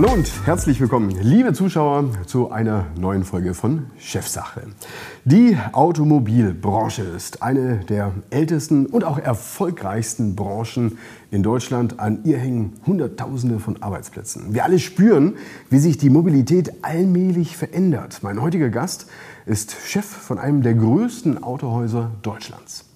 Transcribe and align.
Hallo 0.00 0.14
und 0.14 0.32
herzlich 0.46 0.80
willkommen, 0.80 1.10
liebe 1.20 1.52
Zuschauer, 1.52 2.08
zu 2.24 2.50
einer 2.50 2.86
neuen 2.98 3.22
Folge 3.22 3.52
von 3.52 3.90
Chefsache. 3.98 4.62
Die 5.26 5.58
Automobilbranche 5.72 7.02
ist 7.02 7.42
eine 7.42 7.80
der 7.84 8.14
ältesten 8.30 8.86
und 8.86 9.04
auch 9.04 9.18
erfolgreichsten 9.18 10.36
Branchen 10.36 10.96
in 11.30 11.42
Deutschland. 11.42 12.00
An 12.00 12.20
ihr 12.24 12.38
hängen 12.38 12.80
Hunderttausende 12.86 13.58
von 13.58 13.82
Arbeitsplätzen. 13.82 14.54
Wir 14.54 14.64
alle 14.64 14.78
spüren, 14.78 15.34
wie 15.68 15.78
sich 15.78 15.98
die 15.98 16.08
Mobilität 16.08 16.82
allmählich 16.82 17.58
verändert. 17.58 18.20
Mein 18.22 18.40
heutiger 18.40 18.70
Gast 18.70 19.06
ist 19.44 19.76
Chef 19.84 20.06
von 20.06 20.38
einem 20.38 20.62
der 20.62 20.72
größten 20.76 21.42
Autohäuser 21.42 22.10
Deutschlands. 22.22 22.86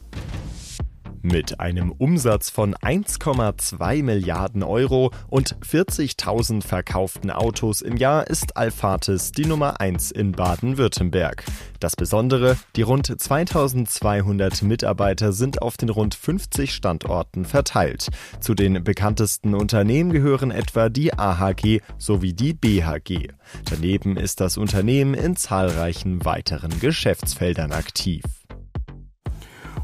Mit 1.24 1.58
einem 1.58 1.90
Umsatz 1.90 2.50
von 2.50 2.74
1,2 2.74 4.02
Milliarden 4.02 4.62
Euro 4.62 5.10
und 5.30 5.56
40.000 5.56 6.62
verkauften 6.62 7.30
Autos 7.30 7.80
im 7.80 7.96
Jahr 7.96 8.26
ist 8.26 8.58
Alphatis 8.58 9.32
die 9.32 9.46
Nummer 9.46 9.80
1 9.80 10.10
in 10.10 10.32
Baden-Württemberg. 10.32 11.46
Das 11.80 11.96
Besondere, 11.96 12.58
die 12.76 12.82
rund 12.82 13.06
2200 13.06 14.60
Mitarbeiter 14.64 15.32
sind 15.32 15.62
auf 15.62 15.78
den 15.78 15.88
rund 15.88 16.14
50 16.14 16.74
Standorten 16.74 17.46
verteilt. 17.46 18.10
Zu 18.40 18.54
den 18.54 18.84
bekanntesten 18.84 19.54
Unternehmen 19.54 20.12
gehören 20.12 20.50
etwa 20.50 20.90
die 20.90 21.14
AHG 21.14 21.80
sowie 21.96 22.34
die 22.34 22.52
BHG. 22.52 23.28
Daneben 23.70 24.18
ist 24.18 24.42
das 24.42 24.58
Unternehmen 24.58 25.14
in 25.14 25.36
zahlreichen 25.36 26.22
weiteren 26.26 26.80
Geschäftsfeldern 26.80 27.72
aktiv. 27.72 28.22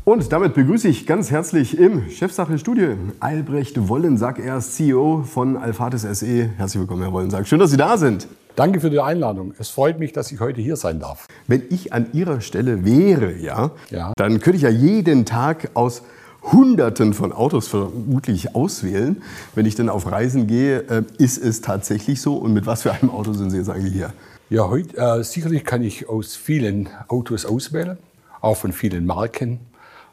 Und 0.05 0.33
damit 0.33 0.55
begrüße 0.55 0.89
ich 0.89 1.07
ganz 1.07 1.31
herzlich 1.31 1.79
im 1.79 2.09
Chefsache-Studio 2.09 2.97
Albrecht 3.21 3.87
Wollensack. 3.87 4.39
Er 4.39 4.57
ist 4.57 4.74
CEO 4.74 5.24
von 5.24 5.59
Alphatis 5.59 6.02
SE. 6.02 6.49
Herzlich 6.57 6.80
willkommen, 6.80 7.02
Herr 7.02 7.13
Wollensack. 7.13 7.47
Schön, 7.47 7.59
dass 7.59 7.71
Sie 7.71 7.77
da 7.77 7.99
sind. 7.99 8.27
Danke 8.57 8.80
für 8.80 8.89
die 8.89 8.99
Einladung. 8.99 9.52
Es 9.59 9.69
freut 9.69 9.99
mich, 9.99 10.13
dass 10.13 10.33
ich 10.33 10.41
heute 10.41 10.63
hier 10.63 10.77
sein 10.77 11.01
darf. 11.01 11.29
Wenn 11.49 11.65
ich 11.69 11.93
an 11.93 12.07
Ihrer 12.15 12.41
Stelle 12.41 12.83
wäre, 12.87 13.37
ja, 13.37 13.73
ja. 13.91 14.15
dann 14.16 14.41
könnte 14.41 14.57
ich 14.57 14.63
ja 14.63 14.71
jeden 14.71 15.27
Tag 15.27 15.71
aus 15.74 16.02
Hunderten 16.45 17.13
von 17.13 17.33
Autos 17.33 17.69
vermutlich 17.69 18.55
auswählen. 18.55 19.23
Wenn 19.55 19.67
ich 19.67 19.74
dann 19.74 19.91
auf 19.91 20.11
Reisen 20.11 20.46
gehe, 20.46 20.80
äh, 20.89 21.02
ist 21.19 21.37
es 21.37 21.61
tatsächlich 21.61 22.23
so? 22.23 22.37
Und 22.37 22.55
mit 22.55 22.65
was 22.65 22.83
für 22.83 22.93
einem 22.93 23.11
Auto 23.11 23.35
sind 23.35 23.51
Sie 23.51 23.59
jetzt 23.59 23.69
eigentlich 23.69 23.93
hier? 23.93 24.15
Ja, 24.49 24.67
heute, 24.71 24.96
äh, 24.96 25.23
sicherlich 25.23 25.65
kann 25.65 25.83
ich 25.83 26.09
aus 26.09 26.37
vielen 26.37 26.89
Autos 27.09 27.45
auswählen, 27.45 27.99
auch 28.41 28.57
von 28.57 28.73
vielen 28.73 29.05
Marken. 29.05 29.61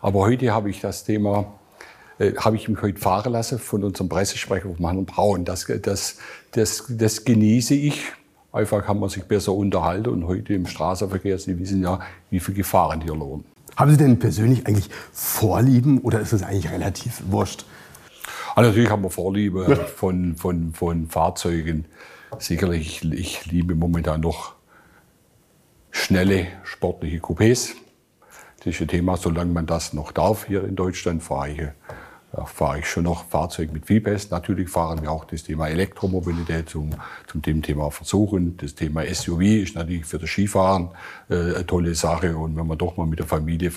Aber 0.01 0.19
heute 0.21 0.51
habe 0.53 0.69
ich 0.69 0.81
das 0.81 1.03
Thema, 1.03 1.53
äh, 2.19 2.33
habe 2.35 2.55
ich 2.55 2.69
mich 2.69 2.81
heute 2.81 2.99
fahren 2.99 3.33
lassen 3.33 3.59
von 3.59 3.83
unserem 3.83 4.09
Pressesprecher 4.09 4.69
von 4.69 4.85
Herrn 4.85 5.05
Braun. 5.05 5.45
Das, 5.45 5.65
das, 5.81 6.17
das, 6.51 6.85
das 6.89 7.25
genieße 7.25 7.73
ich. 7.73 8.03
Einfach 8.51 8.85
kann 8.85 8.99
man 8.99 9.09
sich 9.09 9.23
besser 9.23 9.53
unterhalten 9.53 10.09
und 10.09 10.27
heute 10.27 10.53
im 10.53 10.67
Straßenverkehr, 10.67 11.37
Sie 11.37 11.59
wissen 11.59 11.81
ja, 11.81 11.99
wie 12.29 12.39
viele 12.39 12.57
Gefahren 12.57 13.01
hier 13.01 13.15
lohnen. 13.15 13.45
Haben 13.75 13.91
Sie 13.91 13.97
denn 13.97 14.17
persönlich 14.17 14.65
eigentlich 14.65 14.89
Vorlieben 15.11 15.99
oder 15.99 16.19
ist 16.19 16.33
es 16.33 16.41
eigentlich 16.41 16.71
relativ 16.71 17.21
wurscht? 17.29 17.65
Also 18.55 18.69
natürlich 18.69 18.89
haben 18.89 19.03
wir 19.03 19.11
Vorliebe 19.11 19.87
von, 19.95 20.35
von, 20.35 20.73
von 20.73 21.07
Fahrzeugen. 21.07 21.85
Sicherlich, 22.39 23.03
ich, 23.03 23.13
ich 23.13 23.45
liebe 23.45 23.75
momentan 23.75 24.21
noch 24.21 24.55
schnelle, 25.91 26.47
sportliche 26.63 27.17
Coupés. 27.17 27.75
Das 28.63 28.79
ist 28.79 28.89
Thema, 28.89 29.17
solange 29.17 29.53
man 29.53 29.65
das 29.65 29.93
noch 29.93 30.11
darf 30.11 30.45
hier 30.45 30.63
in 30.63 30.75
Deutschland, 30.75 31.23
fahre 31.23 31.49
ich 31.49 31.61
fahre 32.45 32.79
ich 32.79 32.85
schon 32.87 33.03
noch 33.03 33.25
Fahrzeuge 33.25 33.71
mit 33.71 33.85
VPS. 33.85 34.29
Natürlich 34.29 34.69
fahren 34.69 35.01
wir 35.01 35.11
auch 35.11 35.25
das 35.25 35.43
Thema 35.43 35.67
Elektromobilität 35.69 36.69
zum, 36.69 36.91
zum 37.25 37.41
dem 37.41 37.61
Thema 37.61 37.89
Versuchen. 37.89 38.57
Das 38.57 38.75
Thema 38.75 39.03
SUV 39.05 39.41
ist 39.41 39.75
natürlich 39.75 40.05
für 40.05 40.19
das 40.19 40.29
Skifahren 40.29 40.89
äh, 41.29 41.35
eine 41.35 41.65
tolle 41.65 41.95
Sache. 41.95 42.35
Und 42.37 42.55
wenn 42.57 42.67
man 42.67 42.77
doch 42.77 42.97
mal 42.97 43.07
mit 43.07 43.19
der 43.19 43.25
Familie 43.25 43.71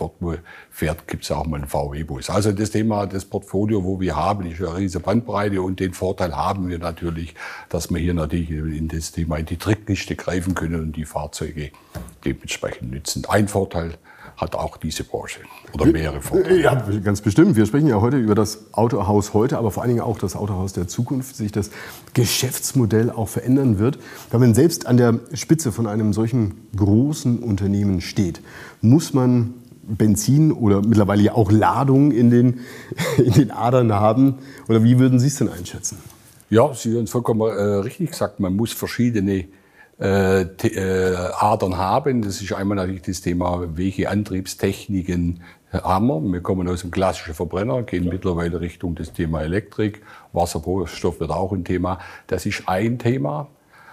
fährt, 0.70 1.06
gibt 1.06 1.24
es 1.24 1.30
auch 1.30 1.46
mal 1.46 1.58
einen 1.58 1.68
VW-Bus. 1.68 2.30
Also 2.30 2.52
das 2.52 2.70
Thema, 2.70 3.06
das 3.06 3.24
Portfolio, 3.24 3.84
wo 3.84 4.00
wir 4.00 4.16
haben, 4.16 4.46
ist 4.46 4.60
eine 4.60 4.76
riesige 4.76 5.04
Bandbreite. 5.04 5.62
Und 5.62 5.80
den 5.80 5.94
Vorteil 5.94 6.36
haben 6.36 6.68
wir 6.68 6.78
natürlich, 6.78 7.34
dass 7.68 7.90
wir 7.90 7.98
hier 7.98 8.14
natürlich 8.14 8.50
in 8.50 8.88
das 8.88 9.12
Thema 9.12 9.36
in 9.36 9.46
die 9.46 9.56
Trickkiste 9.56 10.16
greifen 10.16 10.54
können 10.54 10.80
und 10.80 10.96
die 10.96 11.04
Fahrzeuge 11.04 11.70
dementsprechend 12.24 12.90
nützen. 12.90 13.24
Ein 13.28 13.48
Vorteil 13.48 13.94
hat 14.40 14.54
auch 14.54 14.78
diese 14.78 15.04
Branche 15.04 15.40
oder 15.74 15.86
mehrere 15.86 16.20
Vorteile. 16.22 16.62
Ja, 16.62 16.74
ganz 17.04 17.20
bestimmt. 17.20 17.56
Wir 17.56 17.66
sprechen 17.66 17.88
ja 17.88 18.00
heute 18.00 18.16
über 18.16 18.34
das 18.34 18.72
Autohaus 18.72 19.34
heute, 19.34 19.58
aber 19.58 19.70
vor 19.70 19.82
allen 19.82 19.90
Dingen 19.90 20.02
auch 20.02 20.18
das 20.18 20.34
Autohaus 20.34 20.72
der 20.72 20.88
Zukunft, 20.88 21.36
sich 21.36 21.52
das 21.52 21.70
Geschäftsmodell 22.14 23.10
auch 23.10 23.28
verändern 23.28 23.78
wird. 23.78 23.98
Wenn 24.30 24.40
man 24.40 24.54
selbst 24.54 24.86
an 24.86 24.96
der 24.96 25.20
Spitze 25.34 25.72
von 25.72 25.86
einem 25.86 26.14
solchen 26.14 26.68
großen 26.74 27.40
Unternehmen 27.40 28.00
steht, 28.00 28.40
muss 28.80 29.12
man 29.12 29.54
Benzin 29.82 30.52
oder 30.52 30.80
mittlerweile 30.82 31.22
ja 31.22 31.34
auch 31.34 31.52
Ladung 31.52 32.10
in 32.10 32.30
den, 32.30 32.60
in 33.18 33.32
den 33.32 33.50
Adern 33.50 33.92
haben? 33.92 34.38
Oder 34.68 34.82
wie 34.82 34.98
würden 34.98 35.18
Sie 35.18 35.26
es 35.26 35.36
denn 35.36 35.48
einschätzen? 35.48 35.98
Ja, 36.48 36.72
Sie 36.74 36.96
haben 36.96 37.06
vollkommen 37.06 37.42
äh, 37.42 37.62
richtig 37.80 38.10
gesagt, 38.10 38.40
man 38.40 38.56
muss 38.56 38.72
verschiedene 38.72 39.46
äh, 40.00 40.42
äh, 40.42 41.14
Adern 41.38 41.76
haben. 41.76 42.22
Das 42.22 42.40
ist 42.40 42.52
einmal 42.52 42.76
natürlich 42.76 43.02
das 43.02 43.20
Thema, 43.20 43.76
welche 43.76 44.08
Antriebstechniken 44.08 45.42
haben 45.72 46.06
wir. 46.06 46.32
Wir 46.32 46.40
kommen 46.40 46.66
aus 46.68 46.80
dem 46.80 46.90
klassischen 46.90 47.34
Verbrenner, 47.34 47.82
gehen 47.82 48.04
ja. 48.04 48.12
mittlerweile 48.12 48.60
Richtung 48.60 48.94
das 48.94 49.12
Thema 49.12 49.42
Elektrik. 49.42 50.02
Wasserstoff 50.32 51.20
wird 51.20 51.30
auch 51.30 51.52
ein 51.52 51.64
Thema. 51.64 51.98
Das 52.26 52.46
ist 52.46 52.62
ein 52.66 52.98
Thema. 52.98 53.48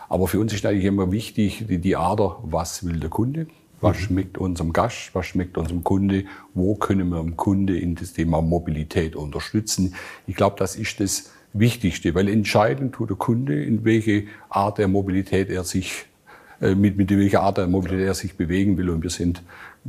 Aber 0.10 0.28
für 0.28 0.40
uns 0.40 0.54
ist 0.54 0.66
eigentlich 0.66 0.86
immer 0.86 1.12
wichtig, 1.12 1.66
die, 1.68 1.80
die 1.80 1.98
Ader, 1.98 2.38
was 2.44 2.86
will 2.86 3.00
der 3.00 3.10
Kunde? 3.10 3.48
Was 3.82 3.98
mhm. 3.98 4.02
schmeckt 4.02 4.38
unserem 4.38 4.74
Gast? 4.74 5.12
Was 5.14 5.26
schmeckt 5.26 5.58
unserem 5.58 5.84
Kunde? 5.84 6.24
Wo 6.54 6.76
können 6.76 7.10
wir 7.10 7.22
dem 7.22 7.36
Kunde 7.36 7.78
in 7.78 7.96
das 7.96 8.14
Thema 8.14 8.42
Mobilität 8.42 9.16
unterstützen? 9.16 9.94
Ich 10.26 10.36
glaube, 10.36 10.56
das 10.58 10.76
ist 10.76 11.00
das 11.00 11.32
Wichtigste, 11.54 12.14
weil 12.16 12.30
entscheidend 12.30 12.94
tut 12.94 13.10
der 13.10 13.18
Kunde, 13.18 13.64
in 13.64 13.84
welche 13.86 14.26
Art 14.50 14.78
der 14.78 14.88
Mobilität 14.88 15.50
er 15.50 15.64
sich 15.64 16.06
äh, 16.62 16.76
mit, 16.76 16.98
mit 16.98 17.10
welcher 17.10 17.42
Art 17.42 17.58
der 17.58 17.68
Mobilität 17.68 18.06
er 18.06 18.14
sich 18.14 18.36
bewegen 18.36 18.78
will. 18.78 18.90
Und 18.90 19.04
wir 19.04 19.10
sind, 19.10 19.44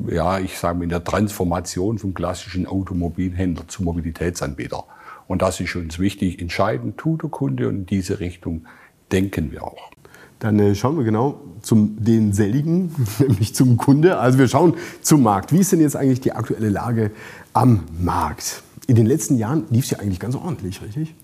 ja, 0.08 0.38
ich 0.38 0.58
sage 0.58 0.78
mal, 0.78 0.84
in 0.84 0.90
der 0.90 1.04
Transformation 1.04 1.98
vom 1.98 2.14
klassischen 2.14 2.66
Automobilhändler 2.66 3.68
zum 3.68 3.86
Mobilitätsanbieter. 3.86 4.84
Und 5.26 5.42
das 5.42 5.60
ist 5.60 5.76
uns 5.76 5.98
wichtig. 5.98 6.40
Entscheidend 6.40 6.96
tut 6.98 7.22
der 7.22 7.30
Kunde 7.30 7.68
und 7.68 7.76
in 7.76 7.86
diese 7.86 8.20
Richtung 8.20 8.64
denken 9.12 9.52
wir 9.52 9.62
auch. 9.62 9.90
Dann 10.38 10.58
äh, 10.58 10.74
schauen 10.74 10.96
wir 10.96 11.04
genau 11.04 11.40
zum 11.62 11.96
denselben, 11.98 12.94
nämlich 13.18 13.54
zum 13.54 13.76
Kunde. 13.76 14.18
Also 14.18 14.38
wir 14.38 14.48
schauen 14.48 14.74
zum 15.02 15.22
Markt. 15.22 15.52
Wie 15.52 15.58
ist 15.58 15.72
denn 15.72 15.80
jetzt 15.80 15.96
eigentlich 15.96 16.20
die 16.20 16.32
aktuelle 16.32 16.68
Lage 16.68 17.10
am 17.52 17.84
Markt? 17.98 18.62
In 18.86 18.94
den 18.94 19.06
letzten 19.06 19.36
Jahren 19.36 19.64
lief 19.70 19.84
es 19.84 19.90
ja 19.90 19.98
eigentlich 19.98 20.20
ganz 20.20 20.34
ordentlich, 20.34 20.80
richtig? 20.82 21.14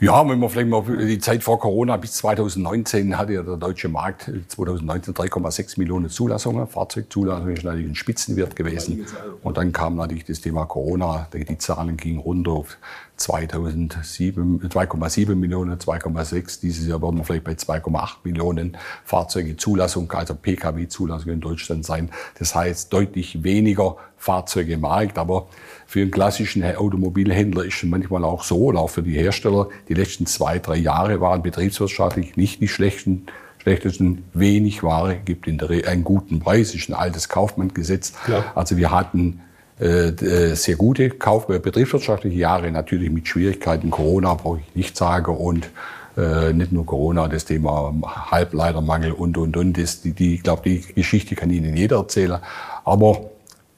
Ja, 0.00 0.28
wenn 0.28 0.38
man 0.38 0.48
vielleicht 0.48 0.68
mal 0.68 0.82
die 0.82 1.18
Zeit 1.18 1.42
vor 1.42 1.58
Corona 1.58 1.96
bis 1.96 2.12
2019 2.14 3.16
hatte 3.16 3.34
ja 3.34 3.42
der 3.42 3.56
deutsche 3.56 3.88
Markt 3.88 4.30
2019 4.48 5.14
3,6 5.14 5.78
Millionen 5.78 6.10
Zulassungen. 6.10 6.66
Fahrzeugzulassungen 6.66 7.56
ist 7.56 7.64
natürlich 7.64 7.88
ein 7.88 7.94
Spitzenwert 7.94 8.56
gewesen. 8.56 9.06
Und 9.42 9.56
dann 9.56 9.72
kam 9.72 9.96
natürlich 9.96 10.24
das 10.24 10.40
Thema 10.40 10.66
Corona. 10.66 11.28
Die 11.32 11.58
Zahlen 11.58 11.96
gingen 11.96 12.18
runter 12.18 12.52
auf 12.52 12.76
2,7 13.18 15.34
Millionen, 15.34 15.78
2,6. 15.78 16.60
Dieses 16.60 16.86
Jahr 16.86 17.02
werden 17.02 17.18
wir 17.18 17.24
vielleicht 17.24 17.44
bei 17.44 17.52
2,8 17.52 18.16
Millionen 18.24 18.76
Fahrzeuge 19.04 19.56
Zulassung, 19.56 20.10
also 20.12 20.34
Pkw-Zulassung 20.34 21.32
in 21.32 21.40
Deutschland 21.40 21.84
sein. 21.84 22.10
Das 22.38 22.54
heißt 22.54 22.92
deutlich 22.92 23.42
weniger 23.42 23.96
Fahrzeuge 24.16 24.74
im 24.74 24.80
Markt. 24.80 25.18
Aber 25.18 25.48
für 25.86 26.00
einen 26.00 26.10
klassischen 26.10 26.64
Automobilhändler 26.64 27.64
ist 27.64 27.76
es 27.76 27.82
manchmal 27.84 28.24
auch 28.24 28.42
so, 28.42 28.58
oder 28.58 28.80
auch 28.80 28.90
für 28.90 29.02
die 29.02 29.12
Hersteller, 29.12 29.68
die 29.88 29.94
letzten 29.94 30.26
zwei, 30.26 30.58
drei 30.58 30.76
Jahre 30.76 31.20
waren 31.20 31.42
betriebswirtschaftlich 31.42 32.36
nicht 32.36 32.60
die 32.60 32.68
schlechten 32.68 33.26
schlechtesten 33.64 34.24
wenig 34.34 34.82
Ware 34.82 35.16
gibt 35.16 35.46
in 35.46 35.56
der 35.56 35.70
Re 35.70 35.88
einen 35.88 36.04
guten 36.04 36.38
Preis, 36.38 36.74
ist 36.74 36.90
ein 36.90 36.94
altes 36.94 37.30
Kaufmannsgesetz. 37.30 38.12
Ja. 38.28 38.52
Also 38.54 38.76
wir 38.76 38.90
hatten 38.90 39.40
sehr 39.78 40.76
gute 40.76 41.10
Kauf 41.10 41.48
äh, 41.48 41.58
betriebswirtschaftliche 41.58 42.36
Jahre, 42.36 42.70
natürlich 42.70 43.10
mit 43.10 43.26
Schwierigkeiten. 43.26 43.90
Corona 43.90 44.34
brauche 44.34 44.60
ich 44.60 44.74
nicht 44.74 44.96
sagen 44.96 45.36
und 45.36 45.68
äh, 46.16 46.52
nicht 46.52 46.70
nur 46.70 46.86
Corona, 46.86 47.26
das 47.26 47.44
Thema 47.44 47.92
Halbleitermangel 48.30 49.12
und 49.12 49.36
und 49.36 49.56
und. 49.56 49.76
Das, 49.76 50.00
die, 50.02 50.12
die, 50.12 50.36
ich 50.36 50.42
glaube, 50.42 50.62
die 50.64 50.80
Geschichte 50.80 51.34
kann 51.34 51.50
Ihnen 51.50 51.76
jeder 51.76 51.96
erzählen. 51.96 52.38
Aber 52.84 53.30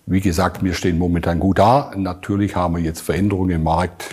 wie 0.05 0.21
gesagt, 0.21 0.63
wir 0.63 0.75
stehen 0.75 0.99
momentan 0.99 1.41
gut 1.41 1.59
da. 1.59 1.93
Natürlich 1.97 2.55
haben 2.57 2.77
wir 2.77 2.83
jetzt 2.83 3.01
Veränderungen 3.01 3.51
im 3.51 3.63
Markt. 3.63 4.05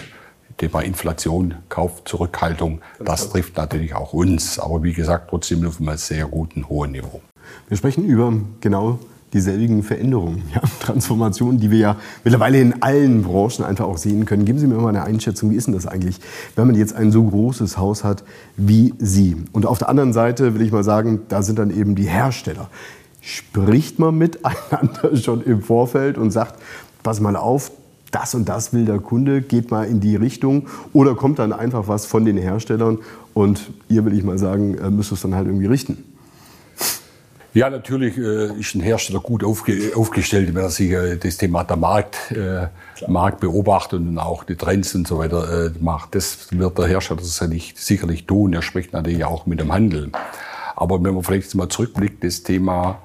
Thema 0.58 0.82
Inflation, 0.82 1.56
Kaufzurückhaltung, 1.68 2.82
das 3.04 3.32
trifft 3.32 3.58
natürlich 3.58 3.96
auch 3.96 4.14
uns. 4.14 4.60
Aber 4.60 4.84
wie 4.84 4.94
gesagt, 4.94 5.32
trotzdem 5.32 5.66
auf 5.66 5.82
einem 5.82 5.98
sehr 5.98 6.26
guten, 6.26 6.70
hohen 6.70 6.92
Niveau. 6.92 7.22
Wir 7.68 7.76
sprechen 7.76 8.06
über 8.06 8.32
genau 8.62 9.00
dieselbigen 9.34 9.84
Veränderungen, 9.84 10.44
ja, 10.54 10.62
Transformationen, 10.80 11.60
die 11.60 11.72
wir 11.72 11.80
ja 11.80 11.96
mittlerweile 12.24 12.60
in 12.60 12.82
allen 12.82 13.24
Branchen 13.24 13.64
einfach 13.64 13.86
auch 13.86 13.98
sehen 13.98 14.26
können. 14.26 14.46
Geben 14.46 14.60
Sie 14.60 14.68
mir 14.68 14.76
mal 14.76 14.90
eine 14.90 15.04
Einschätzung, 15.04 15.52
wie 15.52 15.56
ist 15.56 15.68
denn 15.68 15.74
das 15.74 15.88
eigentlich, 15.88 16.20
wenn 16.56 16.68
man 16.68 16.76
jetzt 16.76 16.96
ein 16.96 17.12
so 17.12 17.24
großes 17.24 17.78
Haus 17.78 18.04
hat 18.04 18.24
wie 18.56 18.94
Sie? 19.00 19.36
Und 19.52 19.66
auf 19.66 19.80
der 19.80 19.90
anderen 19.90 20.14
Seite 20.14 20.54
will 20.54 20.62
ich 20.62 20.72
mal 20.72 20.84
sagen, 20.84 21.22
da 21.30 21.42
sind 21.42 21.60
dann 21.60 21.72
eben 21.72 21.96
die 21.96 22.08
Hersteller. 22.08 22.70
Spricht 23.22 24.00
man 24.00 24.18
miteinander 24.18 25.16
schon 25.22 25.42
im 25.44 25.62
Vorfeld 25.62 26.18
und 26.18 26.32
sagt, 26.32 26.60
pass 27.04 27.20
mal 27.20 27.36
auf, 27.36 27.72
das 28.14 28.36
und 28.36 28.48
das 28.48 28.74
will 28.74 28.86
der 28.86 29.00
Kunde, 29.00 29.42
geht 29.42 29.72
mal 29.72 29.86
in 29.86 30.00
die 30.00 30.16
Richtung 30.16 30.68
oder 30.94 31.16
kommt 31.16 31.40
dann 31.40 31.52
einfach 31.52 31.88
was 31.88 32.06
von 32.06 32.26
den 32.26 32.38
Herstellern 32.38 33.00
und 33.34 33.72
ihr 33.90 34.06
will 34.06 34.14
ich 34.14 34.24
mal 34.24 34.38
sagen, 34.38 34.78
äh, 34.78 34.92
müsst 34.92 35.12
es 35.12 35.22
dann 35.22 35.34
halt 35.34 35.48
irgendwie 35.48 35.66
richten? 35.66 36.13
Ja, 37.54 37.70
natürlich 37.70 38.18
äh, 38.18 38.52
ist 38.60 38.74
ein 38.74 38.82
Hersteller 38.82 39.20
gut 39.20 39.44
aufge 39.44 39.92
aufgestellt, 39.96 40.56
wenn 40.56 40.64
er 40.64 40.72
sich 40.72 40.90
äh, 40.90 41.18
das 41.18 41.38
Thema 41.38 41.64
der 41.64 41.78
Markt, 41.78 42.32
äh, 42.32 42.68
Markt 43.08 43.42
beobachtet 43.42 44.00
und 44.00 44.18
auch 44.18 44.44
die 44.44 44.56
Trends 44.56 44.96
und 44.96 45.08
so 45.08 45.20
weiter 45.20 45.68
äh, 45.68 45.72
macht. 45.80 46.16
Das 46.16 46.48
wird 46.50 46.80
der 46.80 46.88
Hersteller 46.88 47.22
sicherlich, 47.22 47.76
sicherlich 47.78 48.26
tun. 48.26 48.54
Er 48.54 48.64
spricht 48.64 48.94
natürlich 48.94 49.24
auch 49.24 49.46
mit 49.46 49.60
dem 49.60 49.72
Handel. 49.72 50.12
Aber 50.76 51.04
wenn 51.04 51.14
man 51.14 51.22
vielleicht 51.22 51.54
mal 51.54 51.70
zurückblickt, 51.70 52.24
das 52.24 52.42
Thema 52.42 53.00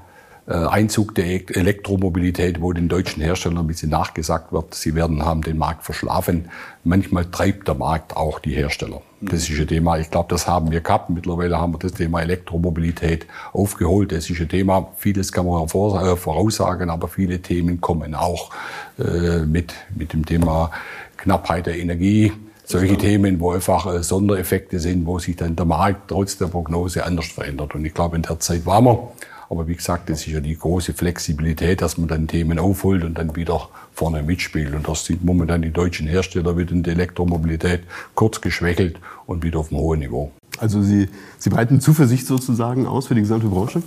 Einzug 0.54 1.14
der 1.14 1.26
Elektromobilität, 1.26 2.62
wo 2.62 2.72
den 2.72 2.88
deutschen 2.88 3.22
Herstellern 3.22 3.58
ein 3.58 3.66
bisschen 3.66 3.90
nachgesagt 3.90 4.52
wird, 4.52 4.74
sie 4.74 4.94
werden 4.94 5.24
haben 5.24 5.42
den 5.42 5.58
Markt 5.58 5.84
verschlafen. 5.84 6.48
Manchmal 6.84 7.26
treibt 7.26 7.68
der 7.68 7.74
Markt 7.74 8.16
auch 8.16 8.38
die 8.38 8.54
Hersteller. 8.54 9.02
Das 9.20 9.48
ist 9.48 9.60
ein 9.60 9.66
Thema, 9.66 9.98
ich 9.98 10.10
glaube, 10.10 10.28
das 10.30 10.46
haben 10.46 10.70
wir 10.70 10.80
gehabt. 10.80 11.10
Mittlerweile 11.10 11.58
haben 11.58 11.74
wir 11.74 11.78
das 11.78 11.92
Thema 11.92 12.22
Elektromobilität 12.22 13.26
aufgeholt. 13.52 14.12
Das 14.12 14.30
ist 14.30 14.40
ein 14.40 14.48
Thema, 14.48 14.88
vieles 14.96 15.32
kann 15.32 15.44
man 15.44 15.64
äh, 15.64 16.16
voraussagen, 16.16 16.88
aber 16.88 17.08
viele 17.08 17.40
Themen 17.40 17.80
kommen 17.80 18.14
auch 18.14 18.50
äh, 18.98 19.40
mit, 19.40 19.74
mit 19.94 20.12
dem 20.12 20.24
Thema 20.24 20.70
Knappheit 21.16 21.66
der 21.66 21.78
Energie. 21.78 22.32
Solche 22.64 22.96
Themen, 22.96 23.40
wo 23.40 23.52
einfach 23.52 23.92
äh, 23.92 24.02
Sondereffekte 24.02 24.78
sind, 24.78 25.04
wo 25.04 25.18
sich 25.18 25.36
dann 25.36 25.56
der 25.56 25.64
Markt 25.64 26.08
trotz 26.08 26.38
der 26.38 26.46
Prognose 26.46 27.04
anders 27.04 27.26
verändert. 27.26 27.74
Und 27.74 27.84
ich 27.84 27.94
glaube, 27.94 28.16
in 28.16 28.22
der 28.22 28.38
Zeit 28.38 28.66
waren 28.66 28.84
wir. 28.84 29.12
Aber 29.50 29.66
wie 29.66 29.74
gesagt, 29.74 30.10
das 30.10 30.20
ist 30.20 30.32
ja 30.32 30.40
die 30.40 30.56
große 30.56 30.92
Flexibilität, 30.92 31.80
dass 31.80 31.96
man 31.96 32.08
dann 32.08 32.28
Themen 32.28 32.58
aufholt 32.58 33.02
und 33.02 33.16
dann 33.16 33.34
wieder 33.34 33.68
vorne 33.94 34.22
mitspielt. 34.22 34.74
Und 34.74 34.86
das 34.86 35.06
sieht 35.06 35.24
momentan 35.24 35.62
die 35.62 35.70
deutschen 35.70 36.06
Hersteller 36.06 36.56
wieder 36.56 36.72
in 36.72 36.82
der 36.82 36.94
Elektromobilität 36.94 37.82
kurz 38.14 38.40
geschwächelt 38.40 38.98
und 39.26 39.42
wieder 39.42 39.60
auf 39.60 39.72
einem 39.72 39.80
hohen 39.80 40.00
Niveau. 40.00 40.32
Also 40.58 40.82
Sie, 40.82 41.08
Sie 41.38 41.50
breiten 41.50 41.80
Zuversicht 41.80 42.26
sozusagen 42.26 42.86
aus 42.86 43.06
für 43.06 43.14
die 43.14 43.22
gesamte 43.22 43.46
Branche? 43.46 43.82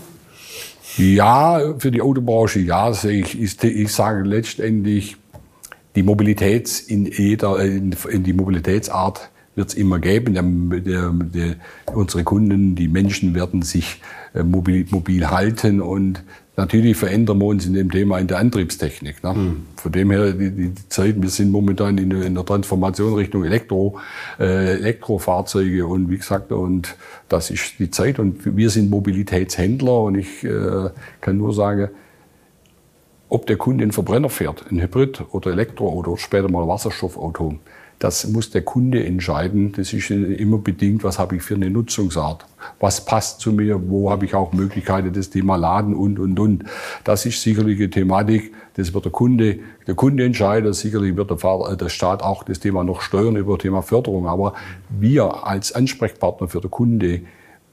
Ja, 0.98 1.76
für 1.78 1.92
die 1.92 2.02
Autobranche 2.02 2.60
ja. 2.60 2.92
Ich, 2.92 3.40
ich, 3.40 3.64
ich 3.64 3.94
sage 3.94 4.24
letztendlich, 4.24 5.18
die 5.96 6.04
Mobilitäts 6.04 6.80
in 6.80 7.06
jeder, 7.06 7.60
in, 7.60 7.96
in 8.10 8.24
die 8.24 8.34
Mobilitätsart 8.34 9.30
wird 9.56 9.70
es 9.70 9.74
immer 9.74 10.00
geben. 10.00 10.34
Der, 10.34 10.44
der, 10.80 11.12
der, 11.12 11.56
unsere 11.94 12.24
Kunden, 12.24 12.76
die 12.76 12.88
Menschen 12.88 13.36
werden 13.36 13.62
sich 13.62 14.02
äh, 14.34 14.44
mobil, 14.44 14.86
mobil 14.90 15.30
halten 15.30 15.82
und 15.82 16.24
natürlich 16.58 16.98
verändern 16.98 17.40
wir 17.40 17.46
uns 17.46 17.66
in 17.66 17.74
dem 17.74 17.92
Thema 17.92 18.20
in 18.20 18.28
der 18.28 18.38
Antriebstechnik. 18.40 19.24
Ne? 19.24 19.34
Mhm. 19.34 19.66
Von 19.76 19.92
dem 19.92 20.12
her 20.12 20.32
die, 20.32 20.52
die 20.52 20.76
Zeit, 20.90 21.22
wir 21.22 21.30
sind 21.30 21.52
momentan 21.52 21.98
in, 21.98 22.12
in 22.12 22.36
der 22.36 22.46
Transformation 22.46 23.14
Richtung 23.16 23.44
Elektro, 23.44 24.00
äh, 24.40 24.74
Elektrofahrzeuge 24.76 25.86
und 25.86 26.10
wie 26.10 26.18
gesagt, 26.18 26.52
und 26.52 26.96
das 27.30 27.50
ist 27.50 27.80
die 27.80 27.92
Zeit 27.92 28.20
und 28.20 28.56
wir 28.56 28.70
sind 28.70 28.90
Mobilitätshändler 28.90 30.02
und 30.02 30.16
ich 30.16 30.44
äh, 30.44 30.90
kann 31.20 31.38
nur 31.38 31.54
sagen, 31.54 31.90
ob 33.30 33.48
der 33.48 33.56
Kunde 33.56 33.84
einen 33.84 33.94
Verbrenner 33.94 34.30
fährt, 34.30 34.66
ein 34.70 34.82
Hybrid 34.82 35.24
oder 35.32 35.52
Elektro 35.52 35.88
oder 35.88 36.18
später 36.18 36.52
mal 36.52 36.68
Wasserstoffauto, 36.68 37.56
das 38.02 38.28
muss 38.28 38.50
der 38.50 38.64
Kunde 38.64 39.06
entscheiden. 39.06 39.74
Das 39.74 39.94
ist 39.94 40.10
immer 40.10 40.58
bedingt, 40.58 41.04
was 41.04 41.20
habe 41.20 41.36
ich 41.36 41.44
für 41.44 41.54
eine 41.54 41.70
Nutzungsart. 41.70 42.46
Was 42.80 43.06
passt 43.06 43.42
zu 43.42 43.52
mir? 43.52 43.80
Wo 43.90 44.10
habe 44.10 44.26
ich 44.26 44.34
auch 44.34 44.54
Möglichkeiten, 44.54 45.14
das 45.14 45.30
Thema 45.30 45.56
Laden 45.56 45.94
und, 45.94 46.18
und, 46.18 46.40
und. 46.40 46.64
Das 47.04 47.28
ist 47.28 47.44
sicherlich 47.44 47.78
eine 47.78 47.92
Thematik. 47.92 48.56
Das 48.74 48.96
wird 48.96 49.06
der 49.06 49.12
Kunde, 49.12 49.60
der 49.86 49.94
Kunde 49.94 50.26
entscheiden. 50.26 50.74
Sicherlich 50.74 51.16
wird 51.16 51.30
der, 51.30 51.38
Vater, 51.38 51.76
der 51.76 51.90
Staat 51.90 52.24
auch 52.24 52.42
das 52.42 52.60
Thema 52.60 52.84
noch 52.84 53.02
steuern 53.02 53.36
über 53.36 53.54
das 53.54 53.62
Thema 53.62 53.84
Förderung. 53.84 54.28
Aber 54.28 54.56
wir 54.90 55.46
als 55.46 55.72
Ansprechpartner 55.72 56.48
für 56.48 56.60
den 56.60 56.72
Kunde, 56.72 57.22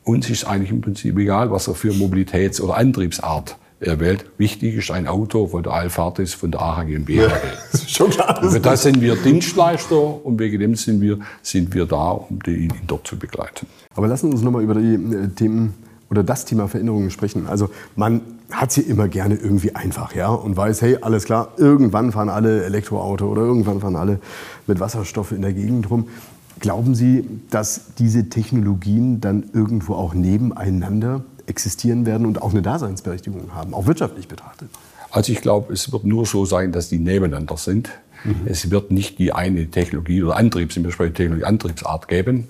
uns 0.04 0.28
ist 0.28 0.44
eigentlich 0.44 0.70
im 0.70 0.82
Prinzip 0.82 1.16
egal, 1.16 1.50
was 1.50 1.68
er 1.68 1.74
für 1.74 1.92
Mobilitäts- 1.92 2.60
oder 2.60 2.76
Antriebsart 2.76 3.56
wählt, 3.80 4.26
wichtig 4.38 4.76
ist 4.76 4.90
ein 4.90 5.06
Auto 5.06 5.46
von 5.46 5.62
der 5.62 5.72
Alphartis 5.72 6.34
von 6.34 6.50
der 6.50 6.60
AHG 6.60 6.96
und 6.96 7.04
BHG. 7.04 7.16
Ja, 7.16 7.30
schon 7.86 8.10
klar. 8.10 8.40
Für 8.50 8.60
das 8.60 8.82
sind 8.82 9.00
wir 9.00 9.16
Dienstleister 9.16 10.24
und 10.24 10.38
wegen 10.38 10.58
dem 10.58 10.74
sind 10.74 11.00
wir, 11.00 11.18
sind 11.42 11.74
wir 11.74 11.86
da, 11.86 12.10
um 12.10 12.40
ihn 12.46 12.72
dort 12.86 13.06
zu 13.06 13.16
begleiten. 13.18 13.66
Aber 13.94 14.08
lassen 14.08 14.30
Sie 14.30 14.34
uns 14.34 14.42
nochmal 14.42 14.62
über 14.62 14.74
die 14.74 14.94
äh, 14.94 15.28
Themen 15.28 15.74
oder 16.10 16.24
das 16.24 16.44
Thema 16.44 16.68
Veränderungen 16.68 17.10
sprechen. 17.10 17.46
Also 17.46 17.70
man 17.96 18.22
hat 18.50 18.72
sie 18.72 18.80
immer 18.80 19.08
gerne 19.08 19.34
irgendwie 19.34 19.74
einfach, 19.74 20.14
ja, 20.14 20.28
und 20.28 20.56
weiß, 20.56 20.80
hey, 20.82 20.98
alles 21.00 21.24
klar, 21.24 21.52
irgendwann 21.58 22.12
fahren 22.12 22.30
alle 22.30 22.64
Elektroauto 22.64 23.26
oder 23.26 23.42
irgendwann 23.42 23.80
fahren 23.80 23.96
alle 23.96 24.20
mit 24.66 24.80
Wasserstoff 24.80 25.32
in 25.32 25.42
der 25.42 25.52
Gegend 25.52 25.90
rum. 25.90 26.08
Glauben 26.60 26.94
Sie, 26.94 27.24
dass 27.50 27.94
diese 27.98 28.30
Technologien 28.30 29.20
dann 29.20 29.50
irgendwo 29.52 29.94
auch 29.94 30.14
nebeneinander 30.14 31.24
existieren 31.48 32.06
werden 32.06 32.26
und 32.26 32.42
auch 32.42 32.50
eine 32.50 32.62
Daseinsberechtigung 32.62 33.54
haben, 33.54 33.74
auch 33.74 33.86
wirtschaftlich 33.86 34.28
betrachtet? 34.28 34.70
Also 35.10 35.32
ich 35.32 35.40
glaube, 35.40 35.72
es 35.72 35.90
wird 35.90 36.04
nur 36.04 36.26
so 36.26 36.44
sein, 36.44 36.72
dass 36.72 36.88
die 36.88 36.98
nebeneinander 36.98 37.56
sind. 37.56 37.90
Mhm. 38.24 38.42
Es 38.46 38.70
wird 38.70 38.90
nicht 38.90 39.18
die 39.18 39.32
eine 39.32 39.70
Technologie 39.70 40.22
oder 40.22 40.36
Antriebs, 40.36 40.76
wir 40.76 40.90
sprechen 40.92 41.14
Technologie, 41.14 41.44
Antriebsart 41.44 42.08
geben. 42.08 42.48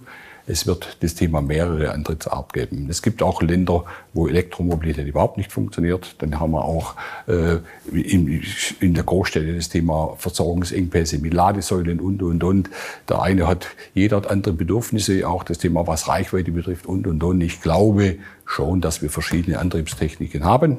Es 0.50 0.66
wird 0.66 0.96
das 1.00 1.14
Thema 1.14 1.42
mehrere 1.42 1.92
Antrittsart 1.92 2.54
geben. 2.54 2.86
Es 2.88 3.02
gibt 3.02 3.22
auch 3.22 3.42
Länder, 3.42 3.84
wo 4.14 4.28
Elektromobilität 4.28 5.06
überhaupt 5.06 5.36
nicht 5.36 5.52
funktioniert. 5.52 6.14
Dann 6.20 6.40
haben 6.40 6.52
wir 6.52 6.64
auch 6.64 6.94
äh, 7.26 7.58
in, 7.92 8.42
in 8.80 8.94
der 8.94 9.04
Großstädte 9.04 9.54
das 9.54 9.68
Thema 9.68 10.14
Versorgungsengpässe 10.16 11.18
mit 11.18 11.34
Ladesäulen 11.34 12.00
und, 12.00 12.22
und, 12.22 12.42
und. 12.42 12.70
Der 13.10 13.20
eine 13.20 13.46
hat, 13.46 13.66
jeder 13.92 14.16
hat 14.16 14.30
andere 14.30 14.54
Bedürfnisse, 14.54 15.28
auch 15.28 15.44
das 15.44 15.58
Thema, 15.58 15.86
was 15.86 16.08
Reichweite 16.08 16.50
betrifft 16.50 16.86
und, 16.86 17.06
und, 17.06 17.22
und. 17.22 17.42
Ich 17.42 17.60
glaube 17.60 18.16
schon, 18.46 18.80
dass 18.80 19.02
wir 19.02 19.10
verschiedene 19.10 19.58
Antriebstechniken 19.58 20.44
haben. 20.44 20.78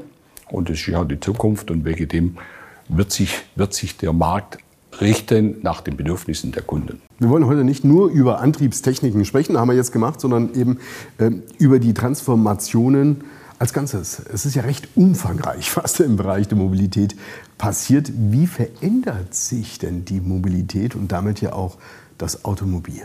Und 0.50 0.70
das 0.70 0.80
ist 0.80 0.88
ja 0.88 1.04
die 1.04 1.20
Zukunft 1.20 1.70
und 1.70 1.86
wegen 1.86 2.08
dem 2.08 2.38
wird 2.88 3.12
sich, 3.12 3.36
wird 3.56 3.76
sich 3.76 3.98
der 3.98 4.14
Markt 4.14 4.58
richten 5.02 5.58
nach 5.62 5.82
den 5.82 5.98
Bedürfnissen 5.98 6.52
der 6.52 6.64
Kunden. 6.64 7.02
Wir 7.20 7.30
wollen 7.30 7.46
heute 7.46 7.64
nicht 7.64 7.84
nur 7.84 8.10
über 8.10 8.40
Antriebstechniken 8.40 9.26
sprechen, 9.26 9.58
haben 9.58 9.70
wir 9.70 9.76
jetzt 9.76 9.92
gemacht, 9.92 10.20
sondern 10.20 10.54
eben 10.54 10.80
äh, 11.18 11.32
über 11.58 11.80
die 11.80 11.94
Transformationen 11.94 13.24
als 13.60 13.74
Ganzes. 13.74 14.22
Es 14.34 14.46
ist 14.46 14.56
ja 14.56 14.64
recht 14.64 14.88
umfangreich, 14.96 15.76
was 15.82 16.00
im 16.00 16.16
Bereich 16.16 16.48
der 16.48 16.58
Mobilität 16.58 17.16
passiert. 17.58 18.12
Wie 18.16 18.48
verändert 18.48 19.34
sich 19.34 19.80
denn 19.80 20.06
die 20.06 20.22
Mobilität 20.22 20.96
und 20.96 21.12
damit 21.12 21.42
ja 21.42 21.54
auch 21.54 21.78
das 22.18 22.46
Automobil? 22.46 23.04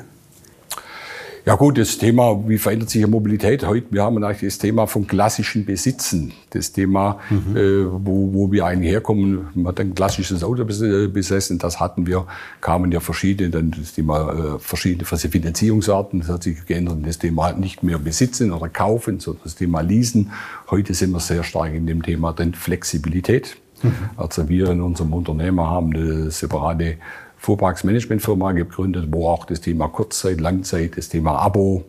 Ja 1.46 1.56
gut, 1.56 1.76
das 1.76 1.98
Thema, 1.98 2.48
wie 2.48 2.56
verändert 2.56 2.88
sich 2.88 3.02
die 3.02 3.10
Mobilität 3.10 3.66
heute? 3.66 3.86
Wir 3.90 4.02
haben 4.02 4.22
eigentlich 4.24 4.50
das 4.50 4.56
Thema 4.56 4.86
vom 4.86 5.06
klassischen 5.06 5.66
Besitzen. 5.66 6.32
Das 6.48 6.72
Thema, 6.72 7.18
mhm. 7.28 7.54
äh, 7.54 7.84
wo, 7.84 8.32
wo 8.32 8.50
wir 8.50 8.64
eigentlich 8.64 8.90
herkommen. 8.90 9.48
Man 9.54 9.66
hat 9.66 9.80
ein 9.80 9.94
klassisches 9.94 10.42
Auto 10.42 10.64
besessen, 10.64 11.58
das 11.58 11.80
hatten 11.80 12.06
wir, 12.06 12.26
kamen 12.62 12.90
ja 12.92 13.00
verschiedene, 13.00 13.50
dann 13.50 13.74
das 13.78 13.92
Thema 13.92 14.54
äh, 14.54 14.58
verschiedene 14.58 15.04
Finanzierungsarten, 15.04 16.20
das 16.20 16.30
hat 16.30 16.44
sich 16.44 16.64
geändert. 16.64 17.00
Das 17.04 17.18
Thema 17.18 17.52
nicht 17.52 17.82
mehr 17.82 17.98
besitzen 17.98 18.50
oder 18.50 18.70
kaufen, 18.70 19.20
sondern 19.20 19.42
das 19.44 19.54
Thema 19.54 19.82
leasen. 19.82 20.32
Heute 20.70 20.94
sind 20.94 21.10
wir 21.10 21.20
sehr 21.20 21.42
stark 21.42 21.74
in 21.74 21.86
dem 21.86 22.02
Thema 22.02 22.32
dann 22.32 22.54
Flexibilität. 22.54 23.58
Mhm. 23.82 23.92
Also 24.16 24.48
wir 24.48 24.70
in 24.70 24.80
unserem 24.80 25.12
Unternehmen 25.12 25.60
haben 25.60 25.94
eine 25.94 26.30
separate 26.30 26.96
Fuhrparksmanagementfirma 27.44 28.52
gegründet, 28.52 29.08
wo 29.10 29.28
auch 29.28 29.44
das 29.44 29.60
Thema 29.60 29.88
Kurzzeit, 29.88 30.40
Langzeit, 30.40 30.96
das 30.96 31.10
Thema 31.10 31.38
Abo, 31.38 31.84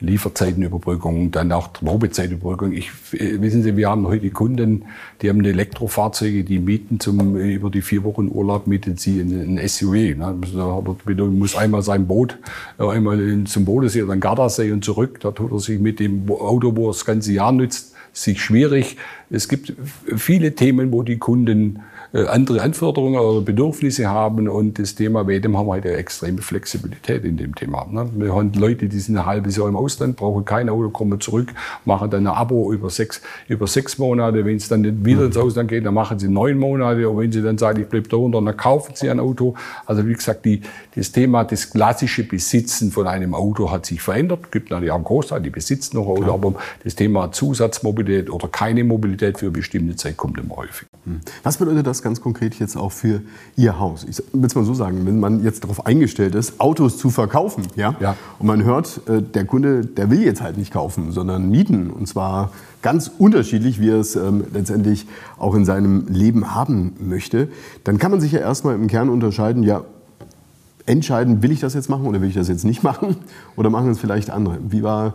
Lieferzeitenüberbrückung, 0.00 1.30
dann 1.30 1.50
auch 1.50 1.72
Probezeitüberbrückung. 1.72 2.72
Ich, 2.72 2.90
äh, 3.12 3.40
wissen 3.40 3.62
Sie, 3.62 3.76
wir 3.76 3.88
haben 3.88 4.06
heute 4.06 4.30
Kunden, 4.30 4.84
die 5.22 5.28
haben 5.28 5.42
Elektrofahrzeuge, 5.42 6.44
die 6.44 6.58
mieten 6.58 7.00
zum, 7.00 7.36
über 7.36 7.70
die 7.70 7.82
vier 7.82 8.04
Wochen 8.04 8.28
Urlaub, 8.28 8.66
mieten 8.66 8.96
sie 8.96 9.20
ein, 9.20 9.58
ein 9.58 9.68
SUV. 9.68 9.92
Ne? 10.16 10.36
Da 10.54 11.24
muss 11.24 11.56
einmal 11.56 11.82
sein 11.82 12.06
Boot, 12.06 12.38
äh, 12.78 12.86
einmal 12.86 13.44
zum 13.46 13.64
Bodensee 13.64 14.02
oder 14.02 14.16
Gardasee 14.16 14.70
und 14.72 14.84
zurück. 14.84 15.20
Da 15.20 15.30
tut 15.30 15.52
er 15.52 15.58
sich 15.58 15.80
mit 15.80 16.00
dem 16.00 16.30
Auto, 16.30 16.76
wo 16.76 16.88
er 16.88 16.92
das 16.92 17.04
ganze 17.04 17.32
Jahr 17.32 17.52
nützt, 17.52 17.94
sich 18.12 18.42
schwierig. 18.42 18.98
Es 19.30 19.48
gibt 19.48 19.72
viele 20.16 20.54
Themen, 20.54 20.92
wo 20.92 21.02
die 21.02 21.18
Kunden 21.18 21.76
äh, 21.76 21.97
andere 22.12 22.62
Anforderungen 22.62 23.18
oder 23.18 23.40
Bedürfnisse 23.42 24.08
haben. 24.08 24.48
Und 24.48 24.78
das 24.78 24.94
Thema 24.94 25.26
WDM 25.26 25.56
haben 25.56 25.66
wir 25.66 25.72
halt 25.72 25.86
eine 25.86 25.96
extreme 25.96 26.40
Flexibilität 26.40 27.24
in 27.24 27.36
dem 27.36 27.54
Thema. 27.54 27.86
Ne? 27.90 28.08
Wir 28.14 28.34
haben 28.34 28.52
Leute, 28.54 28.88
die 28.88 28.98
sind 28.98 29.16
ein 29.18 29.26
halbes 29.26 29.56
Jahr 29.56 29.68
im 29.68 29.76
Ausland, 29.76 30.16
brauchen 30.16 30.44
kein 30.44 30.68
Auto, 30.68 30.88
kommen 30.90 31.20
zurück, 31.20 31.52
machen 31.84 32.10
dann 32.10 32.26
ein 32.26 32.34
Abo 32.34 32.72
über 32.72 32.90
sechs, 32.90 33.20
über 33.46 33.66
sechs 33.66 33.98
Monate. 33.98 34.44
Wenn 34.44 34.56
es 34.56 34.68
dann 34.68 34.80
nicht 34.80 35.04
wieder 35.04 35.26
ins 35.26 35.36
Ausland 35.36 35.68
geht, 35.68 35.84
dann 35.84 35.94
machen 35.94 36.18
sie 36.18 36.28
neun 36.28 36.58
Monate. 36.58 37.08
Und 37.08 37.18
wenn 37.18 37.32
sie 37.32 37.42
dann 37.42 37.58
sagen, 37.58 37.80
ich 37.82 37.88
bleibe 37.88 38.08
da 38.08 38.16
unter, 38.16 38.40
dann 38.40 38.56
kaufen 38.56 38.92
sie 38.94 39.10
ein 39.10 39.20
Auto. 39.20 39.54
Also 39.84 40.06
wie 40.06 40.14
gesagt, 40.14 40.44
die, 40.44 40.62
das 40.94 41.12
Thema, 41.12 41.44
das 41.44 41.70
klassische 41.70 42.24
Besitzen 42.24 42.90
von 42.90 43.06
einem 43.06 43.34
Auto 43.34 43.70
hat 43.70 43.86
sich 43.86 44.00
verändert. 44.00 44.40
Es 44.44 44.50
gibt 44.50 44.70
natürlich 44.70 44.90
auch 44.90 44.96
einen 44.96 45.04
Großteil, 45.04 45.40
die 45.40 45.50
besitzen 45.50 45.96
noch 45.96 46.06
Auto, 46.06 46.32
aber 46.32 46.54
das 46.84 46.94
Thema 46.94 47.30
Zusatzmobilität 47.32 48.30
oder 48.30 48.48
keine 48.48 48.82
Mobilität 48.84 49.38
für 49.38 49.50
bestimmte 49.50 49.96
Zeit 49.96 50.16
kommt 50.16 50.38
immer 50.38 50.56
häufig. 50.56 50.88
Hm. 51.04 51.20
Was 51.42 51.56
bedeutet 51.58 51.86
das 51.86 51.97
ganz 52.02 52.20
konkret 52.20 52.54
jetzt 52.58 52.76
auch 52.76 52.92
für 52.92 53.22
Ihr 53.56 53.78
Haus? 53.78 54.04
Ich 54.08 54.22
will 54.32 54.44
es 54.44 54.54
mal 54.54 54.64
so 54.64 54.74
sagen, 54.74 55.06
wenn 55.06 55.20
man 55.20 55.42
jetzt 55.42 55.64
darauf 55.64 55.86
eingestellt 55.86 56.34
ist, 56.34 56.60
Autos 56.60 56.98
zu 56.98 57.10
verkaufen, 57.10 57.64
ja, 57.76 57.94
ja. 58.00 58.16
und 58.38 58.46
man 58.46 58.64
hört, 58.64 59.00
äh, 59.08 59.22
der 59.22 59.44
Kunde, 59.44 59.84
der 59.84 60.10
will 60.10 60.22
jetzt 60.22 60.42
halt 60.42 60.56
nicht 60.56 60.72
kaufen, 60.72 61.12
sondern 61.12 61.50
mieten, 61.50 61.90
und 61.90 62.06
zwar 62.06 62.52
ganz 62.82 63.10
unterschiedlich, 63.18 63.80
wie 63.80 63.90
er 63.90 63.98
es 63.98 64.16
ähm, 64.16 64.44
letztendlich 64.52 65.06
auch 65.38 65.54
in 65.54 65.64
seinem 65.64 66.06
Leben 66.08 66.54
haben 66.54 66.94
möchte, 67.00 67.48
dann 67.84 67.98
kann 67.98 68.10
man 68.10 68.20
sich 68.20 68.32
ja 68.32 68.40
erstmal 68.40 68.74
im 68.74 68.86
Kern 68.86 69.08
unterscheiden, 69.08 69.62
ja, 69.62 69.82
entscheiden, 70.86 71.42
will 71.42 71.52
ich 71.52 71.60
das 71.60 71.74
jetzt 71.74 71.88
machen 71.88 72.06
oder 72.06 72.20
will 72.20 72.28
ich 72.28 72.34
das 72.34 72.48
jetzt 72.48 72.64
nicht 72.64 72.82
machen 72.82 73.16
oder 73.56 73.70
machen 73.70 73.90
es 73.90 73.98
vielleicht 73.98 74.30
andere? 74.30 74.58
Wie 74.68 74.82
war 74.82 75.14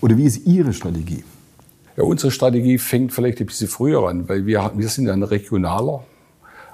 oder 0.00 0.16
wie 0.16 0.24
ist 0.24 0.46
Ihre 0.46 0.72
Strategie? 0.72 1.24
Ja, 1.96 2.04
unsere 2.04 2.30
Strategie 2.30 2.78
fängt 2.78 3.12
vielleicht 3.12 3.40
ein 3.40 3.46
bisschen 3.46 3.68
früher 3.68 4.08
an, 4.08 4.28
weil 4.28 4.46
wir, 4.46 4.72
wir 4.74 4.88
sind 4.88 5.08
ein 5.08 5.22
regionaler 5.22 6.04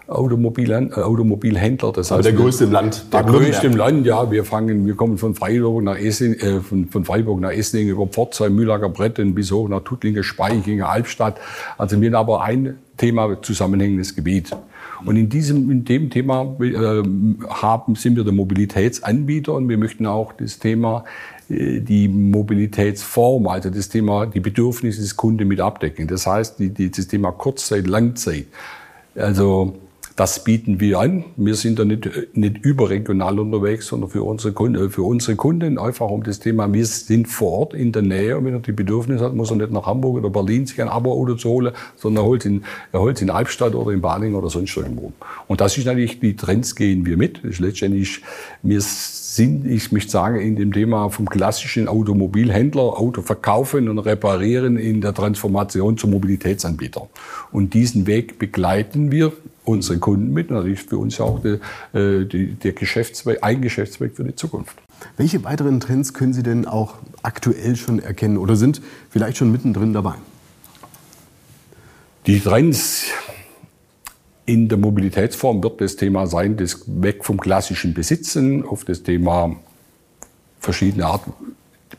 Automobilhändler. 0.09 1.93
Das 1.93 2.11
heißt, 2.11 2.25
der 2.25 2.33
größte 2.33 2.65
im 2.65 2.73
Land. 2.73 3.13
Der, 3.13 3.23
der 3.23 3.33
größte 3.33 3.67
im 3.67 3.77
Land, 3.77 4.07
ja. 4.07 4.31
Wir 4.31 4.45
fangen, 4.45 4.87
wir 4.87 4.95
kommen 4.95 5.19
von 5.19 5.35
Freiburg 5.35 5.83
nach 5.83 5.99
Esslingen, 5.99 6.41
äh, 6.41 6.61
von, 6.61 6.87
von, 6.87 7.05
Freiburg 7.05 7.41
nach 7.41 7.51
Esslingen 7.51 7.93
über 7.93 8.07
Pforzheim, 8.07 8.55
Mühlager 8.55 8.89
Bretten 8.89 9.35
bis 9.35 9.53
hoch 9.53 9.69
nach 9.69 9.81
Tuttlingen, 9.81 10.23
Speichingen, 10.23 10.83
Albstadt. 10.83 11.39
Also 11.77 12.01
wir 12.01 12.09
haben 12.09 12.15
aber 12.15 12.43
ein 12.43 12.79
Thema 12.97 13.41
zusammenhängendes 13.43 14.17
Gebiet. 14.17 14.57
Und 15.05 15.17
in 15.17 15.29
diesem, 15.29 15.71
in 15.71 15.85
dem 15.85 16.11
Thema 16.11 16.57
äh, 16.61 17.03
haben, 17.49 17.95
sind 17.95 18.17
wir 18.17 18.25
der 18.25 18.33
Mobilitätsanbieter 18.33 19.55
und 19.55 19.69
wir 19.69 19.79
möchten 19.79 20.07
auch 20.07 20.33
das 20.33 20.59
Thema 20.59 21.05
äh, 21.51 21.81
die 21.81 22.09
Mobilitätsform, 22.09 23.47
also 23.47 23.71
das 23.71 23.91
Thema, 23.91 24.27
die 24.27 24.41
Bedürfnisse 24.41 25.03
des 25.03 25.17
Kunden 25.17 25.47
mit 25.47 25.61
abdecken. 25.61 26.09
Das 26.09 26.27
heißt, 26.27 26.59
die, 26.59 26.71
die, 26.71 26.91
das 26.91 27.07
Thema 27.07 27.31
Kurzzeit, 27.31 27.87
Langzeit. 27.87 28.47
Also 29.15 29.75
das 30.19 30.43
bieten 30.43 30.81
wir 30.81 30.99
an. 30.99 31.25
Wir 31.37 31.55
sind 31.55 31.79
da 31.79 31.85
nicht, 31.85 32.11
nicht 32.33 32.59
überregional 32.65 33.39
unterwegs, 33.39 33.87
sondern 33.87 34.11
für 34.11 34.25
unsere, 34.25 34.53
Kunden, 34.53 34.91
für 34.91 35.05
unsere 35.05 35.37
Kunden 35.37 35.79
einfach 35.79 36.11
um 36.11 36.25
das 36.25 36.41
Thema, 36.41 36.73
wir 36.73 36.87
sind 36.87 37.29
vor 37.29 37.53
Ort 37.53 37.75
in 37.75 37.93
der 37.93 38.03
Nähe 38.03 38.37
und 38.37 38.45
wenn 38.45 38.55
er 38.55 38.59
die 38.59 38.73
Bedürfnisse 38.73 39.25
hat, 39.25 39.37
muss 39.37 39.51
er 39.51 39.59
nicht 39.59 39.71
nach 39.71 39.87
Hamburg 39.87 40.17
oder 40.17 40.29
Berlin 40.29 40.67
sich 40.67 40.83
ein 40.83 40.89
Abo-Auto 40.89 41.35
zu 41.35 41.49
holen, 41.49 41.73
sondern 41.95 42.25
er 42.25 42.27
holt 42.27 42.45
in, 42.45 42.65
er 42.91 42.99
holt 42.99 43.23
in 43.23 43.31
Albstadt 43.31 43.77
oder 43.77 43.93
in 43.93 44.01
Baling 44.01 44.35
oder 44.35 44.51
sonst 44.51 44.77
irgendwo. 44.77 45.13
Und 45.47 45.61
das 45.61 45.79
ist 45.79 45.85
natürlich, 45.85 46.19
die 46.19 46.35
Trends 46.35 46.75
gehen 46.75 47.07
wir 47.07 47.17
mit. 47.17 47.45
Das 47.45 47.53
ist 47.53 47.61
letztendlich, 47.61 48.21
wir 48.65 48.81
sind, 48.81 49.67
ich 49.67 49.93
möchte 49.93 50.11
sagen, 50.11 50.41
in 50.41 50.57
dem 50.57 50.73
Thema 50.73 51.11
vom 51.11 51.29
klassischen 51.31 51.87
Automobilhändler, 51.87 52.83
Auto 52.99 53.23
verkaufen 53.23 53.89
und 53.89 54.01
reparieren 54.01 54.79
in 54.79 55.01
der 55.01 55.15
Transformation 55.15 55.97
zum 55.97 56.11
Mobilitätsanbieter. 56.11 57.09
Und 57.53 57.73
diesen 57.73 58.09
Weg 58.09 58.41
begleiten 58.41 59.13
wir 59.13 59.33
unsere 59.69 59.99
Kunden 59.99 60.33
mit. 60.33 60.51
Natürlich 60.51 60.83
für 60.83 60.99
uns 60.99 61.21
auch 61.21 61.41
der, 61.41 61.61
äh, 61.93 62.25
der 62.25 62.73
Geschäftszweig, 62.73 63.39
ein 63.43 63.61
Geschäftszweig 63.61 64.17
für 64.17 64.25
die 64.25 64.35
Zukunft. 64.35 64.77
Welche 65.17 65.45
weiteren 65.45 65.79
Trends 65.81 66.15
können 66.15 66.33
Sie 66.33 66.43
denn 66.43 66.67
auch 66.67 66.95
aktuell 67.23 67.77
schon 67.77 68.01
erkennen 68.01 68.39
oder 68.39 68.57
sind 68.57 68.81
vielleicht 69.11 69.37
schon 69.37 69.53
mittendrin 69.53 69.93
dabei? 69.93 70.15
Die 72.27 72.41
Trends 72.41 73.07
in 74.45 74.69
der 74.69 74.79
Mobilitätsform 74.79 75.63
wird 75.63 75.81
das 75.81 75.97
Thema 75.97 76.27
sein, 76.27 76.57
das 76.57 76.83
weg 76.87 77.25
vom 77.25 77.39
klassischen 77.39 77.95
Besitzen 77.95 78.65
auf 78.65 78.85
das 78.85 79.03
Thema 79.03 79.55
verschiedene 80.59 81.07
Art 81.07 81.23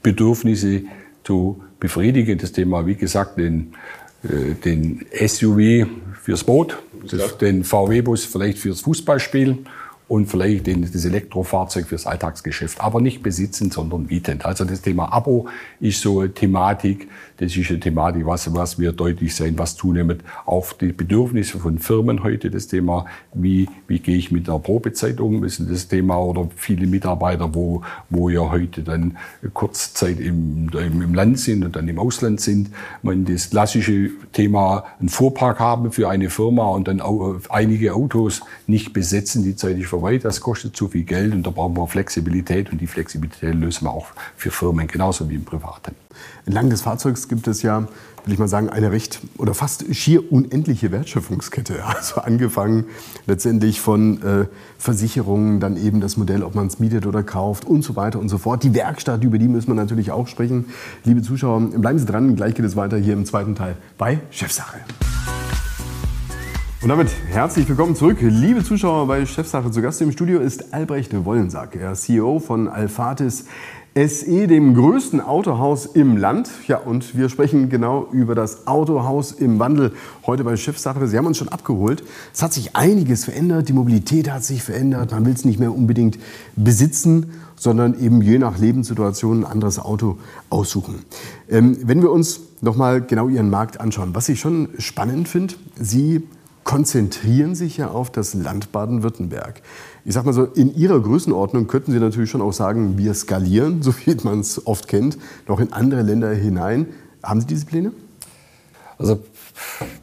Bedürfnisse 0.01 0.83
zu 1.23 1.61
befriedigen. 1.79 2.37
Das 2.37 2.51
Thema, 2.51 2.85
wie 2.85 2.95
gesagt, 2.95 3.37
den, 3.37 3.73
äh, 4.23 4.55
den 4.55 5.05
SUV 5.11 5.87
fürs 6.29 6.43
Boot, 6.43 6.77
das, 7.09 7.39
den 7.39 7.63
VW-Bus 7.63 8.23
vielleicht 8.25 8.59
fürs 8.59 8.81
Fußballspiel 8.81 9.65
und 10.09 10.25
vielleicht 10.25 10.67
das 10.67 11.05
Elektrofahrzeug 11.05 11.85
fürs 11.85 12.07
Alltagsgeschäft. 12.07 12.81
Aber 12.81 12.99
nicht 12.99 13.21
besitzen, 13.21 13.69
sondern 13.69 14.07
mieten. 14.07 14.41
Also 14.41 14.65
das 14.65 14.81
Thema 14.81 15.13
Abo 15.13 15.47
ist 15.79 16.01
so 16.01 16.21
eine 16.21 16.33
Thematik, 16.33 17.07
das 17.37 17.55
ist 17.55 17.69
eine 17.69 17.79
Thematik, 17.79 18.25
was, 18.25 18.51
was 18.53 18.79
wir 18.79 18.91
deutlich 18.91 19.35
sehen, 19.35 19.57
was 19.57 19.75
zunehmend 19.75 20.23
auch 20.47 20.73
die 20.73 20.93
Bedürfnisse 20.93 21.59
von 21.59 21.77
Firmen 21.77 22.23
heute, 22.23 22.49
das 22.49 22.67
Thema, 22.67 23.05
wie, 23.33 23.69
wie 23.87 23.99
gehe 23.99 24.17
ich 24.17 24.31
mit 24.31 24.47
der 24.47 24.57
Probezeit 24.57 25.21
um, 25.21 25.43
ist 25.43 25.61
das 25.69 25.87
Thema 25.87 26.17
oder 26.17 26.49
viele 26.55 26.87
Mitarbeiter, 26.87 27.53
wo, 27.53 27.83
wo 28.09 28.29
ja 28.29 28.49
heute 28.49 28.81
dann 28.81 29.15
Kurzzeit 29.53 30.19
im, 30.19 30.69
im, 30.73 31.13
Land 31.13 31.39
sind 31.39 31.63
und 31.63 31.75
dann 31.75 31.87
im 31.87 31.99
Ausland 31.99 32.41
sind. 32.41 32.71
Man 33.03 33.25
das 33.25 33.51
klassische 33.51 34.09
Thema, 34.33 34.85
einen 34.99 35.09
Fuhrpark 35.09 35.59
haben 35.59 35.91
für 35.91 36.09
eine 36.09 36.31
Firma 36.31 36.67
und 36.69 36.87
dann 36.87 36.99
einige 37.49 37.93
Autos 37.93 38.41
nicht 38.65 38.91
besetzen, 38.91 39.43
die 39.43 39.55
zeitig 39.55 39.87
vorbei, 39.99 40.17
das 40.17 40.39
kostet 40.39 40.75
zu 40.75 40.87
viel 40.87 41.03
Geld 41.03 41.33
und 41.33 41.45
da 41.45 41.51
brauchen 41.51 41.75
wir 41.75 41.87
Flexibilität 41.87 42.71
und 42.71 42.79
die 42.79 42.87
Flexibilität 42.87 43.53
lösen 43.53 43.85
wir 43.85 43.91
auch 43.91 44.07
für 44.37 44.49
Firmen 44.49 44.87
genauso 44.87 45.29
wie 45.29 45.35
im 45.35 45.43
Privaten. 45.43 45.93
Entlang 46.45 46.69
des 46.69 46.81
Fahrzeugs 46.81 47.27
gibt 47.27 47.47
es 47.47 47.61
ja, 47.61 47.87
will 48.23 48.33
ich 48.33 48.39
mal 48.39 48.47
sagen, 48.47 48.69
eine 48.69 48.91
recht 48.91 49.19
oder 49.37 49.53
fast 49.53 49.93
schier 49.93 50.31
unendliche 50.31 50.91
Wertschöpfungskette. 50.91 51.83
Also 51.99 52.21
angefangen 52.21 52.85
letztendlich 53.27 53.81
von 53.81 54.21
äh, 54.21 54.45
Versicherungen, 54.77 55.59
dann 55.59 55.75
eben 55.75 55.99
das 55.99 56.15
Modell, 56.15 56.43
ob 56.43 56.55
man 56.55 56.67
es 56.67 56.79
mietet 56.79 57.05
oder 57.05 57.23
kauft 57.23 57.65
und 57.65 57.81
so 57.83 57.95
weiter 57.95 58.19
und 58.19 58.29
so 58.29 58.37
fort. 58.37 58.63
Die 58.63 58.73
Werkstatt, 58.73 59.23
über 59.23 59.37
die 59.37 59.47
müssen 59.47 59.67
wir 59.67 59.75
natürlich 59.75 60.11
auch 60.11 60.27
sprechen. 60.27 60.65
Liebe 61.03 61.21
Zuschauer, 61.21 61.59
bleiben 61.59 61.99
Sie 61.99 62.05
dran, 62.05 62.35
gleich 62.35 62.55
geht 62.55 62.65
es 62.65 62.75
weiter 62.75 62.97
hier 62.97 63.13
im 63.13 63.25
zweiten 63.25 63.55
Teil 63.55 63.75
bei 63.97 64.19
Chefsache. 64.31 64.79
Und 66.81 66.87
damit 66.87 67.09
herzlich 67.27 67.67
willkommen 67.67 67.93
zurück, 67.93 68.19
liebe 68.21 68.63
Zuschauer 68.63 69.05
bei 69.05 69.25
Chefsache. 69.25 69.69
Zu 69.69 69.81
Gast 69.81 70.01
im 70.01 70.13
Studio 70.13 70.39
ist 70.39 70.73
Albrecht 70.73 71.13
Wollensack, 71.25 71.75
er 71.75 71.91
ist 71.91 72.03
CEO 72.03 72.39
von 72.39 72.69
Alphatis 72.69 73.43
SE, 73.95 74.47
dem 74.47 74.75
größten 74.75 75.19
Autohaus 75.19 75.85
im 75.85 76.15
Land. 76.15 76.49
Ja, 76.67 76.77
und 76.77 77.17
wir 77.17 77.27
sprechen 77.27 77.67
genau 77.67 78.07
über 78.13 78.33
das 78.33 78.65
Autohaus 78.65 79.33
im 79.33 79.59
Wandel 79.59 79.91
heute 80.25 80.45
bei 80.45 80.55
Schiffssache. 80.55 81.05
Sie 81.05 81.17
haben 81.17 81.25
uns 81.25 81.37
schon 81.37 81.49
abgeholt. 81.49 82.01
Es 82.33 82.41
hat 82.41 82.53
sich 82.53 82.77
einiges 82.77 83.25
verändert. 83.25 83.67
Die 83.67 83.73
Mobilität 83.73 84.31
hat 84.31 84.45
sich 84.45 84.63
verändert. 84.63 85.11
Man 85.11 85.25
will 85.25 85.33
es 85.33 85.43
nicht 85.43 85.59
mehr 85.59 85.75
unbedingt 85.75 86.17
besitzen, 86.55 87.33
sondern 87.57 87.99
eben 87.99 88.21
je 88.21 88.39
nach 88.39 88.57
Lebenssituation 88.57 89.43
ein 89.43 89.51
anderes 89.51 89.79
Auto 89.79 90.17
aussuchen. 90.49 91.03
Ähm, 91.49 91.77
wenn 91.83 92.01
wir 92.01 92.11
uns 92.11 92.39
nochmal 92.61 93.01
genau 93.01 93.27
Ihren 93.27 93.49
Markt 93.49 93.81
anschauen, 93.81 94.15
was 94.15 94.29
ich 94.29 94.39
schon 94.39 94.69
spannend 94.77 95.27
finde, 95.27 95.55
Sie 95.77 96.23
konzentrieren 96.63 97.55
sich 97.55 97.77
ja 97.77 97.89
auf 97.89 98.11
das 98.11 98.33
Land 98.33 98.71
Baden-Württemberg. 98.71 99.61
Ich 100.05 100.13
sag 100.13 100.25
mal 100.25 100.33
so, 100.33 100.45
in 100.45 100.75
Ihrer 100.75 100.99
Größenordnung 100.99 101.67
könnten 101.67 101.91
Sie 101.91 101.99
natürlich 101.99 102.29
schon 102.29 102.41
auch 102.41 102.53
sagen, 102.53 102.97
wir 102.97 103.13
skalieren, 103.13 103.81
so 103.81 103.93
wie 104.05 104.15
man 104.23 104.39
es 104.39 104.65
oft 104.67 104.87
kennt, 104.87 105.17
noch 105.47 105.59
in 105.59 105.73
andere 105.73 106.01
Länder 106.01 106.31
hinein. 106.33 106.87
Haben 107.23 107.41
Sie 107.41 107.47
diese 107.47 107.65
Pläne? 107.65 107.91
Also 108.97 109.19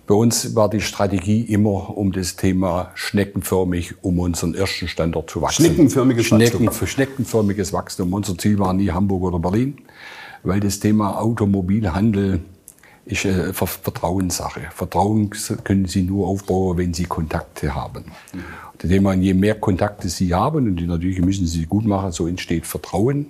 bei 0.07 0.15
uns 0.15 0.55
war 0.55 0.71
die 0.71 0.81
Strategie 0.81 1.43
immer 1.43 1.97
um 1.97 2.13
das 2.13 2.37
Thema 2.37 2.91
schneckenförmig, 2.95 3.95
um 4.03 4.19
unseren 4.19 4.55
ersten 4.55 4.89
Standort 4.89 5.31
zu 5.31 5.43
wachsen. 5.43 5.67
Schneckenförmiges 5.67 6.27
Schnecken, 6.27 6.67
Wachstum. 6.67 6.87
Schneckenförmiges 6.87 7.73
Wachstum. 7.73 8.13
Unser 8.13 8.39
Ziel 8.39 8.59
war 8.59 8.73
nie 8.73 8.91
Hamburg 8.91 9.23
oder 9.23 9.39
Berlin, 9.39 9.79
weil 10.43 10.61
das 10.61 10.81
Thema 10.81 11.21
Automobilhandel 11.21 12.41
ist 13.07 13.25
eine 13.25 13.55
Vertrauenssache. 13.55 14.63
Vertrauen 14.75 15.31
können 15.65 15.87
Sie 15.87 16.03
nur 16.03 16.27
aufbauen, 16.27 16.77
wenn 16.77 16.93
Sie 16.93 17.05
Kontakte 17.05 17.75
haben. 17.75 18.07
Mhm. 18.33 19.23
Je 19.23 19.35
mehr 19.35 19.55
Kontakte 19.55 20.09
Sie 20.09 20.35
haben, 20.35 20.67
und 20.67 20.77
die 20.77 20.87
natürlich 20.87 21.21
müssen 21.21 21.47
Sie 21.47 21.65
gut 21.67 21.87
machen, 21.87 22.13
so 22.13 22.27
entsteht 22.27 22.67
Vertrauen. 22.67 23.27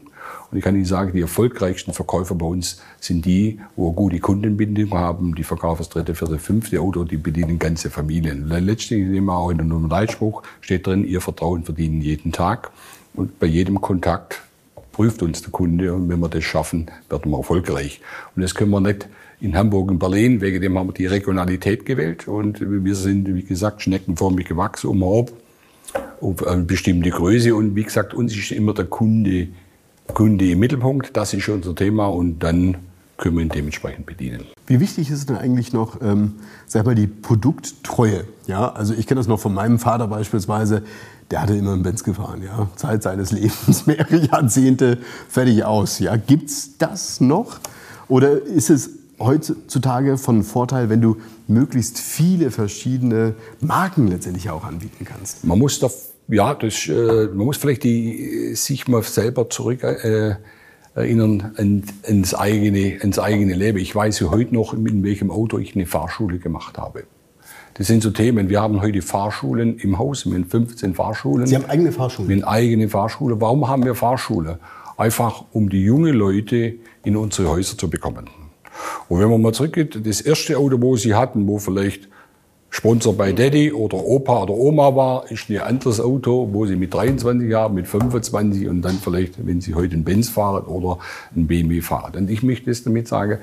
Und 0.50 0.58
ich 0.58 0.64
kann 0.64 0.74
Ihnen 0.74 0.86
sagen, 0.86 1.12
die 1.12 1.20
erfolgreichsten 1.20 1.92
Verkäufer 1.92 2.34
bei 2.34 2.46
uns 2.46 2.80
sind 3.00 3.26
die, 3.26 3.60
wo 3.76 3.92
gute 3.92 4.18
Kundenbindung 4.18 4.92
haben. 4.92 5.34
Die 5.34 5.44
verkaufen 5.44 5.78
das 5.78 5.88
dritte, 5.90 6.14
vierte, 6.14 6.38
fünfte 6.38 6.80
Auto, 6.80 7.04
die 7.04 7.16
bedienen 7.16 7.58
ganze 7.58 7.90
Familien. 7.90 8.48
Letztlich 8.48 9.00
immer 9.00 9.36
auch 9.36 9.50
in 9.50 9.60
einem 9.60 9.88
Leitspruch 9.88 10.42
steht 10.62 10.86
drin, 10.86 11.04
Ihr 11.04 11.20
Vertrauen 11.20 11.64
verdienen 11.64 12.00
jeden 12.00 12.32
Tag. 12.32 12.70
Und 13.14 13.38
bei 13.38 13.46
jedem 13.46 13.80
Kontakt 13.80 14.40
prüft 14.92 15.22
uns 15.22 15.42
der 15.42 15.50
Kunde 15.50 15.92
und 15.92 16.08
wenn 16.08 16.20
wir 16.20 16.28
das 16.28 16.44
schaffen, 16.44 16.86
werden 17.10 17.30
wir 17.30 17.38
erfolgreich. 17.38 18.00
Und 18.34 18.42
das 18.42 18.54
können 18.54 18.70
wir 18.70 18.80
nicht 18.80 19.08
in 19.40 19.56
Hamburg 19.56 19.90
und 19.90 19.98
Berlin. 19.98 20.40
Wegen 20.40 20.60
dem 20.60 20.78
haben 20.78 20.88
wir 20.88 20.94
die 20.94 21.06
Regionalität 21.06 21.84
gewählt 21.84 22.28
und 22.28 22.60
wir 22.60 22.94
sind, 22.94 23.32
wie 23.34 23.42
gesagt, 23.42 23.82
schneckenförmig 23.82 24.46
gewachsen 24.46 24.88
um 24.88 25.02
auf, 25.02 25.32
eine 26.46 26.62
bestimmte 26.64 27.10
Größe 27.10 27.54
und 27.54 27.76
wie 27.76 27.84
gesagt, 27.84 28.14
uns 28.14 28.36
ist 28.36 28.50
immer 28.52 28.74
der 28.74 28.86
Kunde, 28.86 29.48
Kunde 30.08 30.50
im 30.50 30.58
Mittelpunkt. 30.58 31.16
Das 31.16 31.34
ist 31.34 31.48
unser 31.48 31.74
Thema 31.74 32.06
und 32.06 32.40
dann 32.40 32.76
können 33.16 33.36
wir 33.36 33.42
ihn 33.42 33.48
dementsprechend 33.48 34.06
bedienen. 34.06 34.44
Wie 34.66 34.80
wichtig 34.80 35.10
ist 35.10 35.28
denn 35.28 35.36
eigentlich 35.36 35.72
noch, 35.72 36.02
ähm, 36.02 36.34
sag 36.66 36.84
mal, 36.84 36.94
die 36.94 37.06
Produkttreue? 37.06 38.24
Ja, 38.46 38.72
also 38.72 38.94
ich 38.94 39.06
kenne 39.06 39.20
das 39.20 39.26
noch 39.26 39.40
von 39.40 39.54
meinem 39.54 39.78
Vater 39.78 40.08
beispielsweise. 40.08 40.82
Der 41.30 41.42
hatte 41.42 41.56
immer 41.56 41.72
einen 41.72 41.82
Benz 41.82 42.04
gefahren, 42.04 42.42
ja, 42.44 42.68
Zeit 42.76 43.02
seines 43.02 43.32
Lebens, 43.32 43.86
mehrere 43.86 44.16
Jahrzehnte, 44.16 44.98
fertig 45.28 45.64
aus. 45.64 45.98
Ja, 45.98 46.16
gibt's 46.16 46.76
das 46.78 47.20
noch? 47.20 47.58
Oder 48.08 48.42
ist 48.42 48.70
es 48.70 48.90
heutzutage 49.18 50.18
von 50.18 50.42
Vorteil, 50.42 50.88
wenn 50.88 51.00
du 51.00 51.16
möglichst 51.48 51.98
viele 51.98 52.50
verschiedene 52.50 53.34
Marken 53.60 54.08
letztendlich 54.08 54.50
auch 54.50 54.64
anbieten 54.64 55.04
kannst? 55.04 55.44
Man 55.44 55.58
muss 55.58 55.78
da, 55.78 55.90
ja, 56.28 56.54
das, 56.54 56.86
äh, 56.88 57.28
man 57.28 57.46
muss 57.46 57.56
vielleicht 57.56 57.84
die, 57.84 58.54
sich 58.54 58.88
mal 58.88 59.02
selber 59.02 59.48
zurück 59.48 59.82
äh, 59.82 60.36
erinnern 60.94 61.52
an, 61.56 61.84
ans, 62.06 62.34
eigene, 62.34 62.98
ans 63.00 63.18
eigene 63.18 63.54
Leben. 63.54 63.78
Ich 63.78 63.94
weiß 63.94 64.20
ja 64.20 64.30
heute 64.30 64.54
noch, 64.54 64.74
in 64.74 65.02
welchem 65.04 65.30
Auto 65.30 65.58
ich 65.58 65.74
eine 65.74 65.86
Fahrschule 65.86 66.38
gemacht 66.38 66.78
habe. 66.78 67.04
Das 67.74 67.88
sind 67.88 68.02
so 68.02 68.10
Themen. 68.10 68.48
Wir 68.48 68.62
haben 68.62 68.80
heute 68.80 69.02
Fahrschulen 69.02 69.78
im 69.78 69.98
Haus, 69.98 70.24
wir 70.24 70.34
haben 70.34 70.46
15 70.46 70.94
Fahrschulen. 70.94 71.46
Sie 71.46 71.54
haben 71.54 71.66
eigene 71.66 71.92
Fahrschulen? 71.92 72.28
Wir 72.30 72.36
haben 72.36 72.44
eigene 72.44 72.88
Fahrschule. 72.88 73.38
Warum 73.38 73.68
haben 73.68 73.84
wir 73.84 73.94
Fahrschule? 73.94 74.58
Einfach, 74.96 75.44
um 75.52 75.68
die 75.68 75.82
jungen 75.82 76.14
Leute 76.14 76.76
in 77.04 77.16
unsere 77.16 77.50
Häuser 77.50 77.76
zu 77.76 77.90
bekommen. 77.90 78.30
Und 79.08 79.20
wenn 79.20 79.30
man 79.30 79.42
mal 79.42 79.52
zurückgeht, 79.52 80.06
das 80.06 80.20
erste 80.20 80.58
Auto, 80.58 80.80
wo 80.80 80.96
Sie 80.96 81.14
hatten, 81.14 81.46
wo 81.46 81.58
vielleicht 81.58 82.08
Sponsor 82.76 83.16
bei 83.16 83.32
Daddy 83.32 83.72
oder 83.72 83.96
Opa 84.04 84.42
oder 84.42 84.52
Oma 84.52 84.94
war, 84.94 85.30
ist 85.30 85.48
ein 85.48 85.58
anderes 85.60 85.98
Auto, 85.98 86.50
wo 86.52 86.66
sie 86.66 86.76
mit 86.76 86.92
23 86.92 87.54
haben, 87.54 87.74
mit 87.74 87.86
25 87.86 88.68
und 88.68 88.82
dann 88.82 88.98
vielleicht, 88.98 89.46
wenn 89.46 89.62
sie 89.62 89.74
heute 89.74 89.94
einen 89.94 90.04
Benz 90.04 90.28
fahren 90.28 90.66
oder 90.66 90.98
einen 91.34 91.46
BMW 91.46 91.80
fahren. 91.80 92.12
Und 92.16 92.30
ich 92.30 92.42
möchte 92.42 92.66
das 92.66 92.82
damit 92.82 93.08
sagen, 93.08 93.38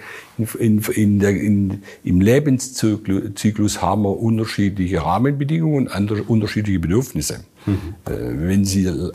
in, 0.59 0.81
in 0.93 1.19
der, 1.19 1.31
in, 1.31 1.81
im 2.03 2.21
Lebenszyklus 2.21 3.81
haben 3.81 4.03
wir 4.03 4.19
unterschiedliche 4.19 5.03
Rahmenbedingungen 5.03 5.87
und 5.87 6.29
unterschiedliche 6.29 6.79
Bedürfnisse. 6.79 7.39
Mhm. 7.65 7.95
Äh, 8.05 8.11
wenn 8.49 8.65
Sie 8.65 8.85
äh, 8.85 9.09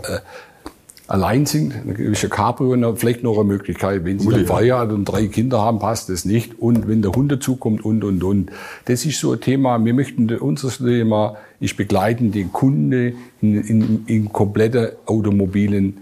allein 1.09 1.47
sind, 1.47 1.75
dann 1.75 1.97
ist 1.97 2.23
ja 2.23 2.29
Cabrio 2.29 2.95
vielleicht 2.95 3.23
noch 3.23 3.35
eine 3.35 3.45
Möglichkeit. 3.45 4.05
Wenn 4.05 4.19
Sie 4.19 4.29
dann 4.29 4.47
Feierabend 4.47 4.95
und 4.95 5.05
drei 5.07 5.27
Kinder 5.27 5.61
haben, 5.61 5.79
passt 5.79 6.11
das 6.11 6.25
nicht. 6.25 6.61
Und 6.61 6.87
wenn 6.87 7.03
der 7.03 7.13
Hund 7.13 7.33
dazukommt 7.33 7.85
und, 7.85 8.05
und, 8.05 8.23
und. 8.23 8.53
Das 8.85 9.05
ist 9.05 9.19
so 9.19 9.33
ein 9.33 9.41
Thema. 9.41 9.83
Wir 9.85 9.95
möchten, 9.95 10.31
unser 10.37 10.69
Thema 10.71 11.37
ist 11.61 11.77
begleiten 11.77 12.31
den 12.31 12.53
Kunde 12.53 13.15
in, 13.41 13.61
in, 13.63 14.05
in 14.07 14.33
komplette 14.33 14.99
automobilen, 15.07 15.97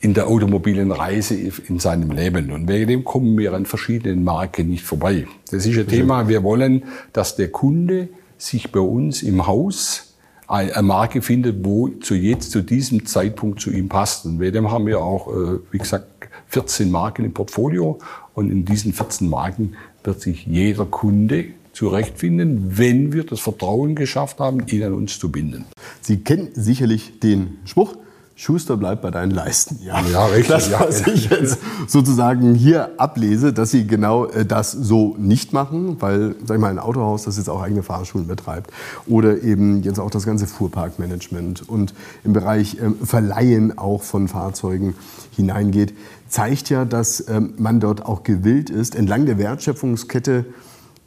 in 0.00 0.14
der 0.14 0.28
automobilen 0.28 0.92
Reise 0.92 1.34
in 1.34 1.80
seinem 1.80 2.12
Leben. 2.12 2.52
Und 2.52 2.68
wegen 2.68 2.86
dem 2.86 3.04
kommen 3.04 3.36
wir 3.36 3.52
an 3.52 3.66
verschiedenen 3.66 4.22
Marken 4.22 4.68
nicht 4.68 4.84
vorbei. 4.84 5.26
Das 5.50 5.66
ist 5.66 5.76
ein 5.76 5.88
Thema. 5.88 6.28
Wir 6.28 6.44
wollen, 6.44 6.84
dass 7.12 7.34
der 7.34 7.48
Kunde 7.48 8.08
sich 8.38 8.70
bei 8.70 8.80
uns 8.80 9.24
im 9.24 9.48
Haus 9.48 10.07
eine 10.48 10.82
Marke 10.82 11.20
findet, 11.20 11.64
wo 11.64 11.88
zu 11.88 12.14
jetzt, 12.14 12.50
zu 12.50 12.62
diesem 12.62 13.06
Zeitpunkt 13.06 13.60
zu 13.60 13.70
ihm 13.70 13.88
passt. 13.88 14.24
Und 14.24 14.38
bei 14.38 14.50
dem 14.50 14.70
haben 14.70 14.86
wir 14.86 15.00
auch, 15.00 15.28
äh, 15.28 15.58
wie 15.70 15.78
gesagt, 15.78 16.06
14 16.48 16.90
Marken 16.90 17.24
im 17.24 17.34
Portfolio. 17.34 17.98
Und 18.34 18.50
in 18.50 18.64
diesen 18.64 18.92
14 18.92 19.28
Marken 19.28 19.74
wird 20.02 20.20
sich 20.20 20.46
jeder 20.46 20.86
Kunde 20.86 21.46
zurechtfinden, 21.74 22.78
wenn 22.78 23.12
wir 23.12 23.24
das 23.24 23.40
Vertrauen 23.40 23.94
geschafft 23.94 24.40
haben, 24.40 24.66
ihn 24.66 24.82
an 24.82 24.94
uns 24.94 25.18
zu 25.18 25.30
binden. 25.30 25.66
Sie 26.00 26.18
kennen 26.18 26.48
sicherlich 26.54 27.20
den 27.20 27.58
Spruch, 27.66 27.94
Schuster 28.40 28.76
bleibt 28.76 29.02
bei 29.02 29.10
deinen 29.10 29.32
Leisten. 29.32 29.80
Ja, 29.82 30.00
ja 30.00 30.26
richtig. 30.26 30.46
Das, 30.46 30.70
was 30.70 31.00
ja. 31.00 31.12
ich 31.12 31.28
jetzt 31.28 31.58
sozusagen 31.88 32.54
hier 32.54 32.90
ablese, 32.96 33.52
dass 33.52 33.72
sie 33.72 33.84
genau 33.84 34.26
äh, 34.26 34.46
das 34.46 34.70
so 34.70 35.16
nicht 35.18 35.52
machen, 35.52 36.00
weil, 36.00 36.36
sag 36.46 36.54
ich 36.54 36.60
mal, 36.60 36.70
ein 36.70 36.78
Autohaus, 36.78 37.24
das 37.24 37.36
jetzt 37.36 37.50
auch 37.50 37.60
eigene 37.60 37.82
Fahrschulen 37.82 38.28
betreibt 38.28 38.70
oder 39.08 39.42
eben 39.42 39.82
jetzt 39.82 39.98
auch 39.98 40.10
das 40.10 40.24
ganze 40.24 40.46
Fuhrparkmanagement 40.46 41.68
und 41.68 41.94
im 42.22 42.32
Bereich 42.32 42.78
ähm, 42.80 42.94
Verleihen 43.02 43.76
auch 43.76 44.04
von 44.04 44.28
Fahrzeugen 44.28 44.94
hineingeht, 45.34 45.94
zeigt 46.28 46.70
ja, 46.70 46.84
dass 46.84 47.28
ähm, 47.28 47.54
man 47.58 47.80
dort 47.80 48.06
auch 48.06 48.22
gewillt 48.22 48.70
ist, 48.70 48.94
entlang 48.94 49.26
der 49.26 49.38
Wertschöpfungskette 49.38 50.44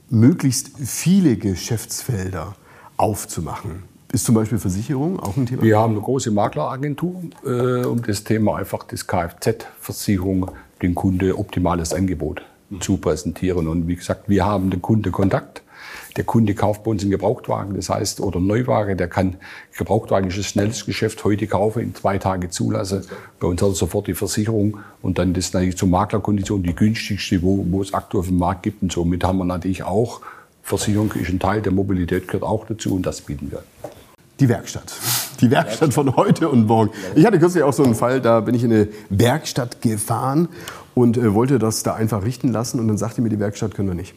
möglichst 0.10 0.72
viele 0.84 1.38
Geschäftsfelder 1.38 2.56
aufzumachen. 2.98 3.91
Ist 4.14 4.26
zum 4.26 4.36
Beispiel 4.36 4.60
Versicherung 4.60 5.20
auch 5.20 5.38
ein 5.38 5.46
Thema? 5.46 5.62
Wir 5.62 5.80
haben 5.80 5.94
eine 5.94 6.02
große 6.02 6.32
Makleragentur, 6.32 7.16
äh, 7.46 7.86
um 7.86 8.02
das 8.02 8.24
Thema 8.26 8.58
einfach 8.58 8.84
das 8.84 9.08
Kfz-Versicherung 9.08 10.52
den 10.82 10.96
Kunde 10.96 11.38
optimales 11.38 11.94
Angebot 11.94 12.42
mhm. 12.70 12.82
zu 12.82 12.98
präsentieren. 12.98 13.70
Und 13.70 13.88
wie 13.88 13.96
gesagt, 13.96 14.28
wir 14.28 14.46
haben 14.46 14.70
den 14.70 14.82
Kundenkontakt. 14.82 15.62
Der 16.18 16.26
Kunde 16.26 16.56
kauft 16.56 16.84
bei 16.84 16.92
uns 16.92 17.04
einen 17.04 17.12
Gebrauchtwagen, 17.12 17.74
das 17.74 17.90
heißt, 17.90 18.20
oder 18.20 18.42
Neuwagen, 18.42 18.98
der 18.98 19.08
kann, 19.08 19.38
Gebrauchtwagen 19.78 20.30
ist 20.30 20.38
das 20.38 20.48
schnellste 20.48 20.86
Geschäft, 20.86 21.24
heute 21.24 21.48
kaufen, 21.48 21.82
in 21.82 21.96
zwei 21.96 22.18
Tage 22.18 22.50
zulassen. 22.50 23.06
Bei 23.40 23.48
uns 23.48 23.62
hat 23.62 23.70
er 23.70 23.76
sofort 23.76 24.08
die 24.08 24.14
Versicherung 24.14 24.80
und 25.02 25.20
dann 25.20 25.34
das 25.34 25.54
natürlich 25.54 25.78
zur 25.78 25.88
Maklerkondition 25.88 26.64
die 26.64 26.76
günstigste, 26.76 27.42
wo, 27.42 27.66
wo 27.70 27.82
es 27.82 27.94
aktuell 27.94 28.20
auf 28.20 28.28
dem 28.28 28.40
Markt 28.40 28.64
gibt. 28.64 28.82
Und 28.82 28.92
somit 28.92 29.24
haben 29.24 29.38
wir 29.38 29.46
natürlich 29.46 29.84
auch, 29.84 30.20
Versicherung 30.64 31.12
ist 31.14 31.30
ein 31.30 31.40
Teil 31.40 31.62
der 31.62 31.72
Mobilität, 31.72 32.28
gehört 32.28 32.44
auch 32.44 32.66
dazu 32.66 32.94
und 32.94 33.06
das 33.06 33.22
bieten 33.22 33.50
wir. 33.52 33.64
Die 34.42 34.50
Werkstatt. 34.50 34.92
Die 35.40 35.52
Werkstatt 35.52 35.94
von 35.94 36.16
heute 36.16 36.50
und 36.50 36.66
morgen. 36.66 36.90
Ich 37.14 37.28
hatte 37.28 37.38
kürzlich 37.38 37.62
auch 37.62 37.74
so 37.74 37.84
einen 37.84 37.94
Fall, 37.94 38.22
da 38.22 38.40
bin 38.40 38.56
ich 38.56 38.64
in 38.64 38.74
eine 38.74 38.88
Werkstatt 39.12 39.84
gefahren 39.84 40.50
und 40.96 41.16
äh, 41.16 41.36
wollte 41.36 41.60
das 41.60 41.84
da 41.84 41.94
einfach 41.94 42.24
richten 42.24 42.48
lassen 42.48 42.80
und 42.80 42.88
dann 42.88 42.98
sagte 42.98 43.22
mir 43.22 43.30
die 43.30 43.38
Werkstatt, 43.38 43.76
können 43.76 43.90
wir 43.90 43.94
nicht. 43.94 44.16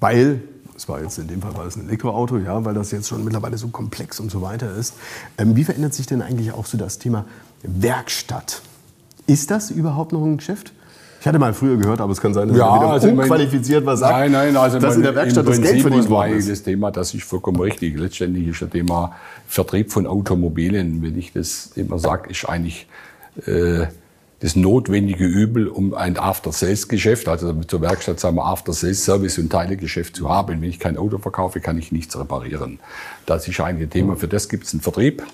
Weil, 0.00 0.42
es 0.76 0.86
war 0.86 1.00
jetzt 1.00 1.16
in 1.16 1.28
dem 1.28 1.40
Fall 1.40 1.56
war 1.56 1.64
es 1.64 1.76
ein 1.76 1.88
Elektroauto, 1.88 2.36
ja, 2.36 2.62
weil 2.66 2.74
das 2.74 2.90
jetzt 2.90 3.08
schon 3.08 3.24
mittlerweile 3.24 3.56
so 3.56 3.68
komplex 3.68 4.20
und 4.20 4.30
so 4.30 4.42
weiter 4.42 4.70
ist. 4.76 4.92
Ähm, 5.38 5.56
wie 5.56 5.64
verändert 5.64 5.94
sich 5.94 6.06
denn 6.06 6.20
eigentlich 6.20 6.52
auch 6.52 6.66
so 6.66 6.76
das 6.76 6.98
Thema 6.98 7.24
Werkstatt? 7.62 8.60
Ist 9.26 9.50
das 9.50 9.70
überhaupt 9.70 10.12
noch 10.12 10.22
ein 10.22 10.36
Geschäft? 10.36 10.74
Ich 11.20 11.26
hatte 11.26 11.38
mal 11.38 11.52
früher 11.52 11.76
gehört, 11.76 12.00
aber 12.00 12.12
es 12.12 12.20
kann 12.20 12.32
sein, 12.32 12.48
dass 12.48 12.56
ja, 12.56 12.76
wieder 12.76 12.90
also 12.90 13.08
unqualifiziert 13.08 13.84
was 13.84 14.00
sagt. 14.00 14.12
Nein, 14.12 14.32
nein, 14.32 14.56
also 14.56 14.78
dass 14.78 14.96
in 14.96 15.02
der 15.02 15.14
Werkstatt 15.14 15.48
das 15.48 15.60
Geld 15.60 15.82
verdient 15.82 16.08
worden 16.08 16.34
ist. 16.34 16.48
Das 16.48 16.62
Thema, 16.62 16.90
das 16.90 17.12
ist 17.12 17.24
vollkommen 17.24 17.60
richtig. 17.60 17.98
Letztendlich 17.98 18.46
ist 18.46 18.62
das 18.62 18.70
Thema 18.70 19.16
Vertrieb 19.46 19.90
von 19.90 20.06
Automobilen, 20.06 21.02
wenn 21.02 21.18
ich 21.18 21.32
das 21.32 21.72
immer 21.74 21.98
sage, 21.98 22.30
ist 22.30 22.48
eigentlich 22.48 22.86
äh, 23.46 23.86
das 24.40 24.54
notwendige 24.54 25.24
Übel, 25.24 25.66
um 25.66 25.94
ein 25.94 26.16
After-Sales-Geschäft, 26.16 27.26
also 27.26 27.52
zur 27.54 27.80
Werkstatt 27.80 28.20
sagen 28.20 28.36
wir 28.36 28.44
After-Sales-Service 28.44 29.38
und 29.38 29.50
Teilegeschäft 29.50 30.14
zu 30.14 30.28
haben. 30.28 30.62
Wenn 30.62 30.70
ich 30.70 30.78
kein 30.78 30.96
Auto 30.96 31.18
verkaufe, 31.18 31.60
kann 31.60 31.76
ich 31.78 31.90
nichts 31.90 32.16
reparieren. 32.18 32.78
Das 33.26 33.48
ist 33.48 33.58
eigentlich 33.58 33.88
ein 33.88 33.90
Thema. 33.90 34.16
Für 34.16 34.28
das 34.28 34.48
gibt 34.48 34.64
es 34.64 34.72
einen 34.72 34.80
Vertrieb. 34.80 35.24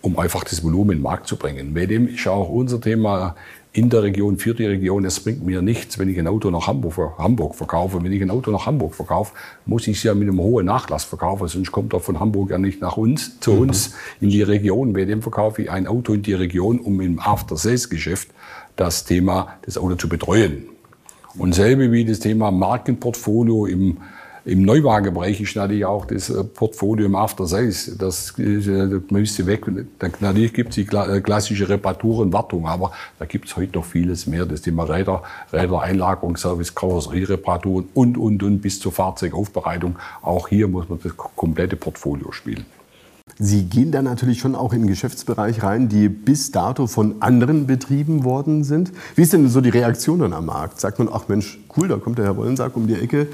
Um 0.00 0.18
einfach 0.18 0.42
das 0.44 0.64
Volumen 0.64 0.92
in 0.92 0.98
den 0.98 1.02
Markt 1.02 1.28
zu 1.28 1.36
bringen. 1.36 1.74
Bei 1.74 1.86
dem 1.86 2.08
ist 2.08 2.26
auch 2.26 2.48
unser 2.48 2.80
Thema 2.80 3.36
in 3.78 3.90
der 3.90 4.02
Region, 4.02 4.38
für 4.38 4.54
die 4.54 4.66
Region. 4.66 5.04
Es 5.04 5.20
bringt 5.20 5.46
mir 5.46 5.62
nichts, 5.62 6.00
wenn 6.00 6.08
ich 6.08 6.18
ein 6.18 6.26
Auto 6.26 6.50
nach 6.50 6.66
Hamburg, 6.66 7.16
Hamburg 7.16 7.54
verkaufe. 7.54 8.02
Wenn 8.02 8.10
ich 8.10 8.20
ein 8.20 8.30
Auto 8.30 8.50
nach 8.50 8.66
Hamburg 8.66 8.92
verkaufe, 8.92 9.32
muss 9.66 9.86
ich 9.86 9.98
es 9.98 10.02
ja 10.02 10.14
mit 10.14 10.28
einem 10.28 10.40
hohen 10.40 10.66
Nachlass 10.66 11.04
verkaufen, 11.04 11.46
sonst 11.46 11.70
kommt 11.70 11.92
er 11.92 12.00
von 12.00 12.18
Hamburg 12.18 12.50
ja 12.50 12.58
nicht 12.58 12.80
nach 12.80 12.96
uns, 12.96 13.38
zu 13.38 13.52
mhm. 13.52 13.60
uns 13.60 13.94
in 14.20 14.30
die 14.30 14.42
Region. 14.42 14.94
Bei 14.94 15.04
dem 15.04 15.22
verkaufe 15.22 15.62
ich 15.62 15.70
ein 15.70 15.86
Auto 15.86 16.12
in 16.12 16.22
die 16.22 16.34
Region, 16.34 16.80
um 16.80 17.00
im 17.00 17.20
After-Sales-Geschäft 17.20 18.30
das 18.74 19.04
Thema 19.04 19.58
das 19.62 19.78
Auto 19.78 19.94
zu 19.94 20.08
betreuen. 20.08 20.64
Und 21.36 21.54
selbe 21.54 21.92
wie 21.92 22.04
das 22.04 22.18
Thema 22.18 22.50
Markenportfolio 22.50 23.66
im 23.66 23.98
im 24.48 24.62
Neuwagenbereich 24.62 25.40
ist 25.40 25.56
natürlich 25.56 25.84
auch 25.84 26.06
das 26.06 26.30
äh, 26.30 26.42
Portfolio 26.42 27.14
After 27.16 27.46
Sales. 27.46 27.96
Das, 27.98 28.34
das 28.36 29.10
müsste 29.10 29.46
weg. 29.46 29.66
Natürlich 30.20 30.54
gibt 30.54 30.70
es 30.70 30.74
die 30.76 30.96
äh, 30.96 31.20
klassische 31.20 31.68
Reparatur 31.68 32.20
und 32.20 32.32
Wartung, 32.32 32.66
aber 32.66 32.92
da 33.18 33.26
gibt 33.26 33.48
es 33.48 33.56
heute 33.56 33.78
noch 33.78 33.84
vieles 33.84 34.26
mehr. 34.26 34.46
Das 34.46 34.62
Thema 34.62 34.84
Räder, 34.84 35.22
Räder 35.52 35.82
Einlagerungsservice, 35.82 36.74
Karosseriereparaturen 36.74 37.88
und, 37.92 38.16
und, 38.16 38.42
und 38.42 38.60
bis 38.60 38.80
zur 38.80 38.90
Fahrzeugaufbereitung. 38.90 39.96
Auch 40.22 40.48
hier 40.48 40.66
muss 40.66 40.88
man 40.88 40.98
das 41.02 41.14
komplette 41.16 41.76
Portfolio 41.76 42.32
spielen. 42.32 42.64
Sie 43.38 43.64
gehen 43.64 43.92
dann 43.92 44.04
natürlich 44.04 44.40
schon 44.40 44.54
auch 44.54 44.72
in 44.72 44.80
den 44.80 44.88
Geschäftsbereich 44.88 45.62
rein, 45.62 45.88
die 45.88 46.08
bis 46.08 46.50
dato 46.50 46.86
von 46.86 47.20
anderen 47.20 47.66
betrieben 47.66 48.24
worden 48.24 48.64
sind. 48.64 48.92
Wie 49.14 49.22
ist 49.22 49.34
denn 49.34 49.48
so 49.48 49.60
die 49.60 49.68
Reaktion 49.68 50.20
dann 50.20 50.32
am 50.32 50.46
Markt? 50.46 50.80
Sagt 50.80 50.98
man, 50.98 51.10
ach 51.12 51.28
Mensch, 51.28 51.58
cool, 51.76 51.88
da 51.88 51.96
kommt 51.96 52.18
der 52.18 52.24
Herr 52.24 52.36
Wollensack 52.36 52.74
um 52.76 52.86
die 52.86 52.94
Ecke 52.94 53.28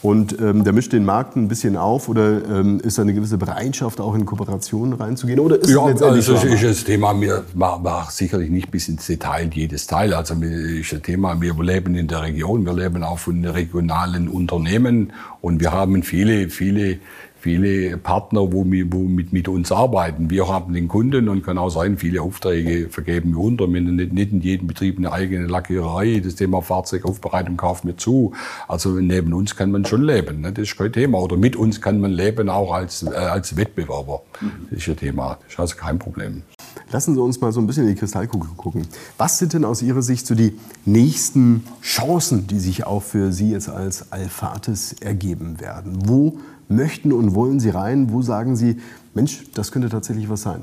Und 0.00 0.40
ähm, 0.40 0.62
der 0.62 0.72
mischt 0.72 0.92
den 0.92 1.04
Markt 1.04 1.34
ein 1.34 1.48
bisschen 1.48 1.76
auf 1.76 2.08
oder 2.08 2.40
ähm, 2.44 2.78
ist 2.80 2.98
da 2.98 3.02
eine 3.02 3.14
gewisse 3.14 3.36
Bereitschaft, 3.36 4.00
auch 4.00 4.14
in 4.14 4.24
Kooperationen 4.24 4.92
reinzugehen? 4.92 5.40
Oder 5.40 5.60
ist 5.60 5.70
ja, 5.70 5.82
also 5.82 6.34
ist 6.34 6.62
das 6.62 6.84
Thema, 6.84 7.20
wir 7.20 7.44
machen 7.54 7.84
sicherlich 8.10 8.48
nicht 8.48 8.70
bis 8.70 8.88
ins 8.88 9.06
Detail 9.06 9.50
jedes 9.52 9.88
Teil. 9.88 10.14
Also 10.14 10.34
ist 10.34 10.92
das 10.92 11.02
Thema, 11.02 11.40
wir 11.40 11.54
leben 11.60 11.96
in 11.96 12.06
der 12.06 12.22
Region, 12.22 12.64
wir 12.64 12.74
leben 12.74 13.02
auch 13.02 13.18
von 13.18 13.44
regionalen 13.44 14.28
Unternehmen 14.28 15.12
und 15.40 15.60
wir 15.60 15.72
haben 15.72 16.04
viele, 16.04 16.48
viele 16.48 16.98
viele 17.40 17.96
Partner, 17.96 18.52
wo, 18.52 18.64
wir, 18.64 18.92
wo 18.92 18.98
mit, 18.98 19.32
mit 19.32 19.48
uns 19.48 19.70
arbeiten. 19.70 20.30
Wir 20.30 20.48
haben 20.48 20.72
den 20.72 20.88
Kunden 20.88 21.28
und 21.28 21.42
kann 21.44 21.58
auch 21.58 21.70
sein, 21.70 21.96
viele 21.96 22.22
Aufträge 22.22 22.88
vergeben 22.88 23.32
wir 23.32 23.40
unter. 23.40 23.72
Wir 23.72 23.80
nicht, 23.80 24.12
nicht 24.12 24.32
in 24.32 24.40
jedem 24.40 24.66
Betrieb 24.66 24.98
eine 24.98 25.12
eigene 25.12 25.46
Lackiererei. 25.46 26.20
Das 26.20 26.34
Thema 26.34 26.62
Fahrzeugaufbereitung 26.62 27.56
kaufen 27.56 27.88
wir 27.88 27.96
zu. 27.96 28.32
Also 28.66 28.90
neben 28.90 29.32
uns 29.32 29.56
kann 29.56 29.70
man 29.70 29.84
schon 29.84 30.02
leben. 30.02 30.40
Ne? 30.40 30.52
Das 30.52 30.64
ist 30.68 30.76
kein 30.76 30.92
Thema. 30.92 31.18
Oder 31.18 31.36
mit 31.36 31.56
uns 31.56 31.80
kann 31.80 32.00
man 32.00 32.10
leben, 32.10 32.48
auch 32.48 32.72
als, 32.72 33.04
äh, 33.04 33.10
als 33.10 33.56
Wettbewerber. 33.56 34.22
Das 34.70 34.80
ist 34.80 34.88
ein 34.88 34.96
Thema. 34.96 35.38
Das 35.44 35.52
ist 35.52 35.60
also 35.60 35.76
kein 35.76 35.98
Problem. 35.98 36.42
Lassen 36.90 37.14
Sie 37.14 37.20
uns 37.20 37.40
mal 37.40 37.52
so 37.52 37.60
ein 37.60 37.66
bisschen 37.66 37.84
in 37.86 37.94
die 37.94 38.00
Kristallkugel 38.00 38.50
gucken. 38.56 38.86
Was 39.18 39.38
sind 39.38 39.52
denn 39.52 39.64
aus 39.64 39.82
Ihrer 39.82 40.02
Sicht 40.02 40.26
so 40.26 40.34
die 40.34 40.54
nächsten 40.86 41.64
Chancen, 41.82 42.46
die 42.46 42.58
sich 42.58 42.86
auch 42.86 43.02
für 43.02 43.30
Sie 43.30 43.50
jetzt 43.50 43.68
als 43.68 44.10
Alphatis 44.10 44.94
ergeben 44.94 45.60
werden? 45.60 45.98
Wo 46.08 46.38
möchten 46.68 47.12
und 47.12 47.34
wollen 47.34 47.60
Sie 47.60 47.70
rein? 47.70 48.12
Wo 48.12 48.22
sagen 48.22 48.56
Sie, 48.56 48.76
Mensch, 49.14 49.44
das 49.54 49.72
könnte 49.72 49.88
tatsächlich 49.88 50.28
was 50.28 50.42
sein? 50.42 50.62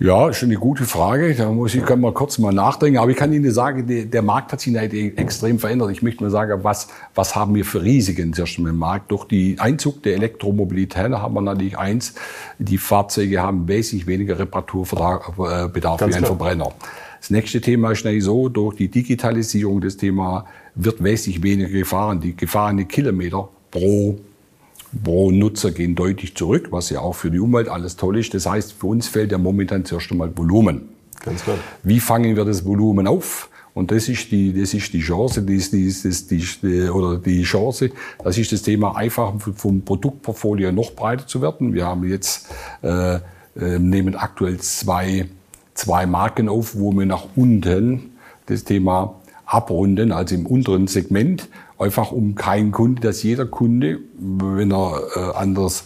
Ja, 0.00 0.28
ist 0.28 0.42
eine 0.42 0.56
gute 0.56 0.84
Frage. 0.84 1.34
Da 1.34 1.50
muss 1.50 1.74
ich 1.74 1.84
kann 1.84 2.00
mal 2.00 2.12
kurz 2.12 2.38
mal 2.38 2.52
nachdenken. 2.52 2.98
Aber 2.98 3.10
ich 3.10 3.16
kann 3.16 3.32
Ihnen 3.32 3.50
sagen, 3.52 4.10
der 4.10 4.22
Markt 4.22 4.52
hat 4.52 4.60
sich 4.60 4.74
extrem 4.76 5.60
verändert. 5.60 5.92
Ich 5.92 6.02
möchte 6.02 6.22
mal 6.24 6.30
sagen, 6.30 6.64
was, 6.64 6.88
was 7.14 7.36
haben 7.36 7.54
wir 7.54 7.64
für 7.64 7.82
Risiken 7.82 8.34
im 8.58 8.76
Markt? 8.76 9.12
Durch 9.12 9.24
die 9.24 9.56
Einzug 9.60 10.02
der 10.02 10.14
Elektromobilität 10.14 11.12
haben 11.12 11.34
wir 11.34 11.40
natürlich 11.40 11.78
eins, 11.78 12.14
die 12.58 12.76
Fahrzeuge 12.76 13.40
haben 13.40 13.68
wesentlich 13.68 14.06
weniger 14.08 14.38
Reparaturbedarf 14.38 15.38
äh, 15.38 16.08
wie 16.08 16.14
ein 16.14 16.24
Verbrenner. 16.24 16.72
Das 17.24 17.30
nächste 17.30 17.62
Thema 17.62 17.90
ist 17.90 18.04
natürlich 18.04 18.24
so, 18.24 18.50
durch 18.50 18.76
die 18.76 18.88
Digitalisierung 18.88 19.80
des 19.80 19.96
Thema 19.96 20.44
wird 20.74 21.02
wesentlich 21.02 21.42
weniger 21.42 21.70
gefahren. 21.70 22.20
Die 22.20 22.36
gefahrenen 22.36 22.86
Kilometer 22.86 23.48
pro, 23.70 24.18
pro 25.02 25.30
Nutzer 25.30 25.70
gehen 25.70 25.94
deutlich 25.94 26.34
zurück, 26.34 26.66
was 26.70 26.90
ja 26.90 27.00
auch 27.00 27.14
für 27.14 27.30
die 27.30 27.38
Umwelt 27.38 27.70
alles 27.70 27.96
toll 27.96 28.18
ist. 28.18 28.34
Das 28.34 28.44
heißt, 28.44 28.74
für 28.74 28.88
uns 28.88 29.08
fällt 29.08 29.32
ja 29.32 29.38
momentan 29.38 29.86
zuerst 29.86 30.12
einmal 30.12 30.36
Volumen. 30.36 30.90
Ganz 31.24 31.42
klar. 31.44 31.56
Wie 31.82 31.98
fangen 31.98 32.36
wir 32.36 32.44
das 32.44 32.66
Volumen 32.66 33.06
auf? 33.06 33.48
Und 33.72 33.90
das 33.90 34.10
ist 34.10 34.30
die, 34.30 34.52
das 34.52 34.74
ist 34.74 34.92
die 34.92 35.00
Chance, 35.00 35.40
die, 35.40 35.56
die, 35.56 35.94
die, 36.28 36.46
die, 36.62 36.90
oder 36.90 37.16
die 37.16 37.42
Chance, 37.42 37.90
das 38.22 38.36
ist 38.36 38.52
das 38.52 38.60
Thema 38.60 38.96
einfach 38.96 39.32
vom 39.56 39.80
Produktportfolio 39.80 40.72
noch 40.72 40.92
breiter 40.92 41.26
zu 41.26 41.40
werden. 41.40 41.72
Wir 41.72 41.86
haben 41.86 42.06
jetzt, 42.06 42.48
äh, 42.82 43.14
äh, 43.14 43.78
nehmen 43.78 44.14
aktuell 44.14 44.58
zwei, 44.58 45.26
zwei 45.74 46.06
Marken 46.06 46.48
auf, 46.48 46.76
wo 46.76 46.92
wir 46.92 47.06
nach 47.06 47.26
unten 47.36 48.12
das 48.46 48.64
Thema 48.64 49.16
abrunden, 49.46 50.12
also 50.12 50.34
im 50.34 50.46
unteren 50.46 50.86
Segment, 50.86 51.48
einfach 51.78 52.12
um 52.12 52.34
keinen 52.34 52.72
Kunde, 52.72 53.02
dass 53.02 53.22
jeder 53.22 53.46
Kunde, 53.46 53.98
wenn 54.18 54.72
er 54.72 55.02
äh, 55.14 55.36
anders 55.36 55.84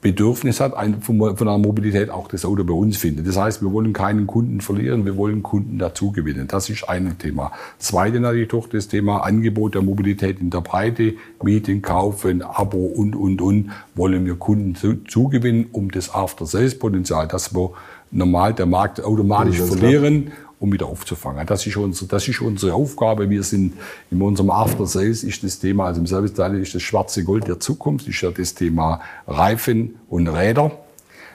Bedürfnis 0.00 0.60
hat, 0.60 0.72
von, 1.02 1.22
einer 1.22 1.58
Mobilität 1.58 2.08
auch 2.08 2.26
das 2.28 2.46
Auto 2.46 2.64
bei 2.64 2.72
uns 2.72 2.96
findet. 2.96 3.28
Das 3.28 3.36
heißt, 3.36 3.60
wir 3.60 3.70
wollen 3.70 3.92
keinen 3.92 4.26
Kunden 4.26 4.62
verlieren, 4.62 5.04
wir 5.04 5.16
wollen 5.18 5.42
Kunden 5.42 5.78
dazu 5.78 6.10
gewinnen. 6.10 6.48
Das 6.48 6.70
ist 6.70 6.88
ein 6.88 7.18
Thema. 7.18 7.52
Zweite 7.78 8.18
natürlich 8.18 8.48
doch 8.48 8.66
das 8.66 8.88
Thema 8.88 9.18
Angebot 9.18 9.74
der 9.74 9.82
Mobilität 9.82 10.40
in 10.40 10.48
der 10.48 10.62
Breite, 10.62 11.14
Mieten, 11.42 11.82
Kaufen, 11.82 12.40
Abo 12.40 12.78
und, 12.78 13.14
und, 13.14 13.42
und, 13.42 13.72
wollen 13.94 14.24
wir 14.24 14.36
Kunden 14.36 14.74
zu, 14.74 15.04
zugewinnen, 15.04 15.66
um 15.72 15.90
das 15.90 16.14
After-Sales-Potenzial, 16.14 17.28
das 17.28 17.54
wir 17.54 17.72
normal 18.10 18.54
der 18.54 18.66
Markt 18.66 19.02
automatisch 19.02 19.58
verlieren, 19.58 20.26
klar 20.26 20.50
um 20.60 20.70
wieder 20.70 20.86
aufzufangen. 20.86 21.46
Das 21.46 21.66
ist, 21.66 21.76
unsere, 21.76 22.06
das 22.06 22.28
ist 22.28 22.40
unsere 22.42 22.74
Aufgabe. 22.74 23.28
Wir 23.30 23.42
sind 23.42 23.72
in 24.10 24.20
unserem 24.20 24.50
After 24.50 24.86
Sales 24.86 25.24
ist 25.24 25.42
das 25.42 25.58
Thema, 25.58 25.86
also 25.86 26.00
im 26.00 26.06
Serviceteil 26.06 26.54
ist 26.56 26.74
das 26.74 26.82
schwarze 26.82 27.24
Gold 27.24 27.48
der 27.48 27.58
Zukunft, 27.58 28.06
ist 28.06 28.20
ja 28.20 28.30
das 28.30 28.54
Thema 28.54 29.00
Reifen 29.26 29.96
und 30.08 30.28
Räder. 30.28 30.70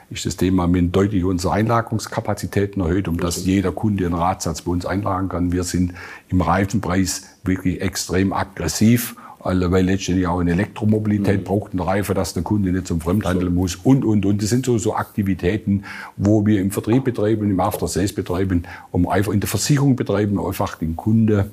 Ist 0.08 0.24
das 0.24 0.36
Thema, 0.36 0.68
wir 0.68 0.80
haben 0.80 0.92
deutlich 0.92 1.24
unsere 1.24 1.54
Einlagerungskapazitäten 1.54 2.80
erhöht, 2.80 3.08
um 3.08 3.18
dass 3.18 3.44
jeder 3.44 3.72
Kunde 3.72 4.06
einen 4.06 4.14
Radsatz 4.14 4.62
bei 4.62 4.70
uns 4.70 4.86
einlagen 4.86 5.28
kann. 5.28 5.50
Wir 5.50 5.64
sind 5.64 5.94
im 6.28 6.40
Reifenpreis 6.40 7.24
wirklich 7.42 7.80
extrem 7.80 8.32
aggressiv 8.32 9.16
weil 9.46 9.84
letztendlich 9.84 10.26
auch 10.26 10.40
eine 10.40 10.52
Elektromobilität 10.52 11.40
mhm. 11.40 11.44
braucht 11.44 11.72
einen 11.72 11.80
Reife, 11.80 12.14
dass 12.14 12.34
der 12.34 12.42
Kunde 12.42 12.72
nicht 12.72 12.86
zum 12.86 13.00
Fremdhandel 13.00 13.50
muss 13.50 13.76
und, 13.76 14.04
und, 14.04 14.26
und. 14.26 14.42
Das 14.42 14.50
sind 14.50 14.66
so, 14.66 14.78
so 14.78 14.94
Aktivitäten, 14.94 15.84
wo 16.16 16.44
wir 16.46 16.60
im 16.60 16.70
Vertrieb 16.70 17.04
betreiben, 17.04 17.50
im 17.50 17.60
After 17.60 17.88
Sales 17.88 18.14
betreiben, 18.14 18.64
um 18.90 19.08
einfach 19.08 19.32
in 19.32 19.40
der 19.40 19.48
Versicherung 19.48 19.96
betreiben, 19.96 20.38
einfach 20.44 20.76
den 20.76 20.96
Kunde 20.96 21.50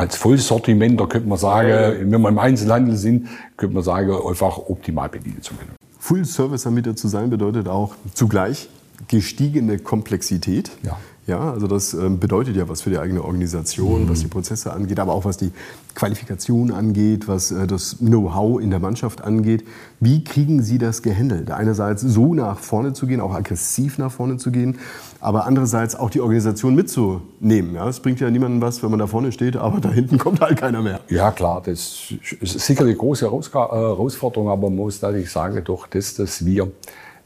als 0.00 0.16
Vollsortiment, 0.16 0.98
da 0.98 1.06
könnte 1.06 1.28
man 1.28 1.36
sagen, 1.36 2.10
wenn 2.10 2.20
wir 2.22 2.28
im 2.30 2.38
Einzelhandel 2.38 2.96
sind, 2.96 3.28
könnte 3.58 3.74
man 3.74 3.82
sagen, 3.82 4.10
einfach 4.26 4.56
optimal 4.56 5.10
bedienen 5.10 5.42
zu 5.42 5.54
können. 5.54 5.72
Full-Service-Anbieter 5.98 6.96
zu 6.96 7.08
sein 7.08 7.28
bedeutet 7.28 7.68
auch 7.68 7.94
zugleich 8.14 8.70
gestiegene 9.08 9.78
Komplexität. 9.78 10.70
Ja. 10.82 10.98
Ja, 11.26 11.52
also 11.52 11.66
das 11.66 11.94
ähm, 11.94 12.18
bedeutet 12.18 12.56
ja 12.56 12.68
was 12.68 12.82
für 12.82 12.90
die 12.90 12.98
eigene 12.98 13.22
Organisation, 13.22 14.04
mhm. 14.04 14.08
was 14.08 14.20
die 14.20 14.26
Prozesse 14.26 14.72
angeht, 14.72 14.98
aber 14.98 15.12
auch 15.12 15.24
was 15.24 15.36
die 15.36 15.52
Qualifikation 15.94 16.72
angeht, 16.72 17.28
was 17.28 17.52
äh, 17.52 17.66
das 17.66 17.98
Know-how 17.98 18.60
in 18.60 18.70
der 18.70 18.78
Mannschaft 18.78 19.22
angeht. 19.22 19.64
Wie 20.00 20.24
kriegen 20.24 20.62
Sie 20.62 20.78
das 20.78 21.02
gehandelt? 21.02 21.50
Einerseits 21.50 22.00
so 22.00 22.34
nach 22.34 22.58
vorne 22.58 22.94
zu 22.94 23.06
gehen, 23.06 23.20
auch 23.20 23.34
aggressiv 23.34 23.98
nach 23.98 24.10
vorne 24.10 24.38
zu 24.38 24.50
gehen, 24.50 24.78
aber 25.20 25.46
andererseits 25.46 25.94
auch 25.94 26.10
die 26.10 26.20
Organisation 26.20 26.74
mitzunehmen. 26.74 27.74
Ja, 27.74 27.88
es 27.88 28.00
bringt 28.00 28.18
ja 28.18 28.30
niemandem 28.30 28.62
was, 28.62 28.82
wenn 28.82 28.90
man 28.90 28.98
da 28.98 29.06
vorne 29.06 29.30
steht, 29.30 29.56
aber 29.56 29.78
da 29.80 29.90
hinten 29.90 30.16
kommt 30.18 30.40
halt 30.40 30.58
keiner 30.58 30.80
mehr. 30.80 31.00
Ja 31.10 31.30
klar, 31.30 31.62
das 31.64 32.14
ist 32.40 32.60
sicherlich 32.60 32.92
eine 32.92 32.96
große 32.96 33.26
äh, 33.26 33.28
Herausforderung, 33.28 34.48
aber 34.48 34.70
man 34.70 34.76
muss 34.76 35.02
natürlich 35.02 35.30
sagen, 35.30 35.62
durch 35.64 35.86
das, 35.88 36.14
dass 36.14 36.44
wir 36.44 36.72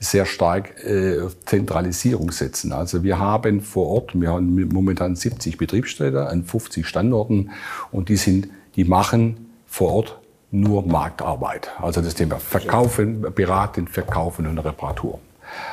sehr 0.05 0.27
stark 0.27 0.85
äh, 0.85 1.19
Zentralisierung 1.45 2.31
setzen. 2.31 2.73
Also 2.73 3.03
wir 3.03 3.19
haben 3.19 3.61
vor 3.61 3.89
Ort, 3.89 4.21
wir 4.21 4.31
haben 4.31 4.69
momentan 4.73 5.17
70 5.17 5.59
Betriebsstätte 5.59 6.29
an 6.29 6.45
50 6.45 6.87
Standorten 6.87 7.51
und 7.91 8.09
die 8.09 8.17
sind, 8.17 8.49
die 8.77 8.85
machen 8.85 9.51
vor 9.67 9.93
Ort 9.93 10.19
nur 10.51 10.87
Marktarbeit. 10.87 11.71
Also 11.81 12.01
das 12.01 12.15
Thema 12.15 12.39
Verkaufen, 12.39 13.23
Beraten, 13.35 13.89
Verkaufen 13.89 14.47
und 14.47 14.59
Reparatur. 14.59 15.19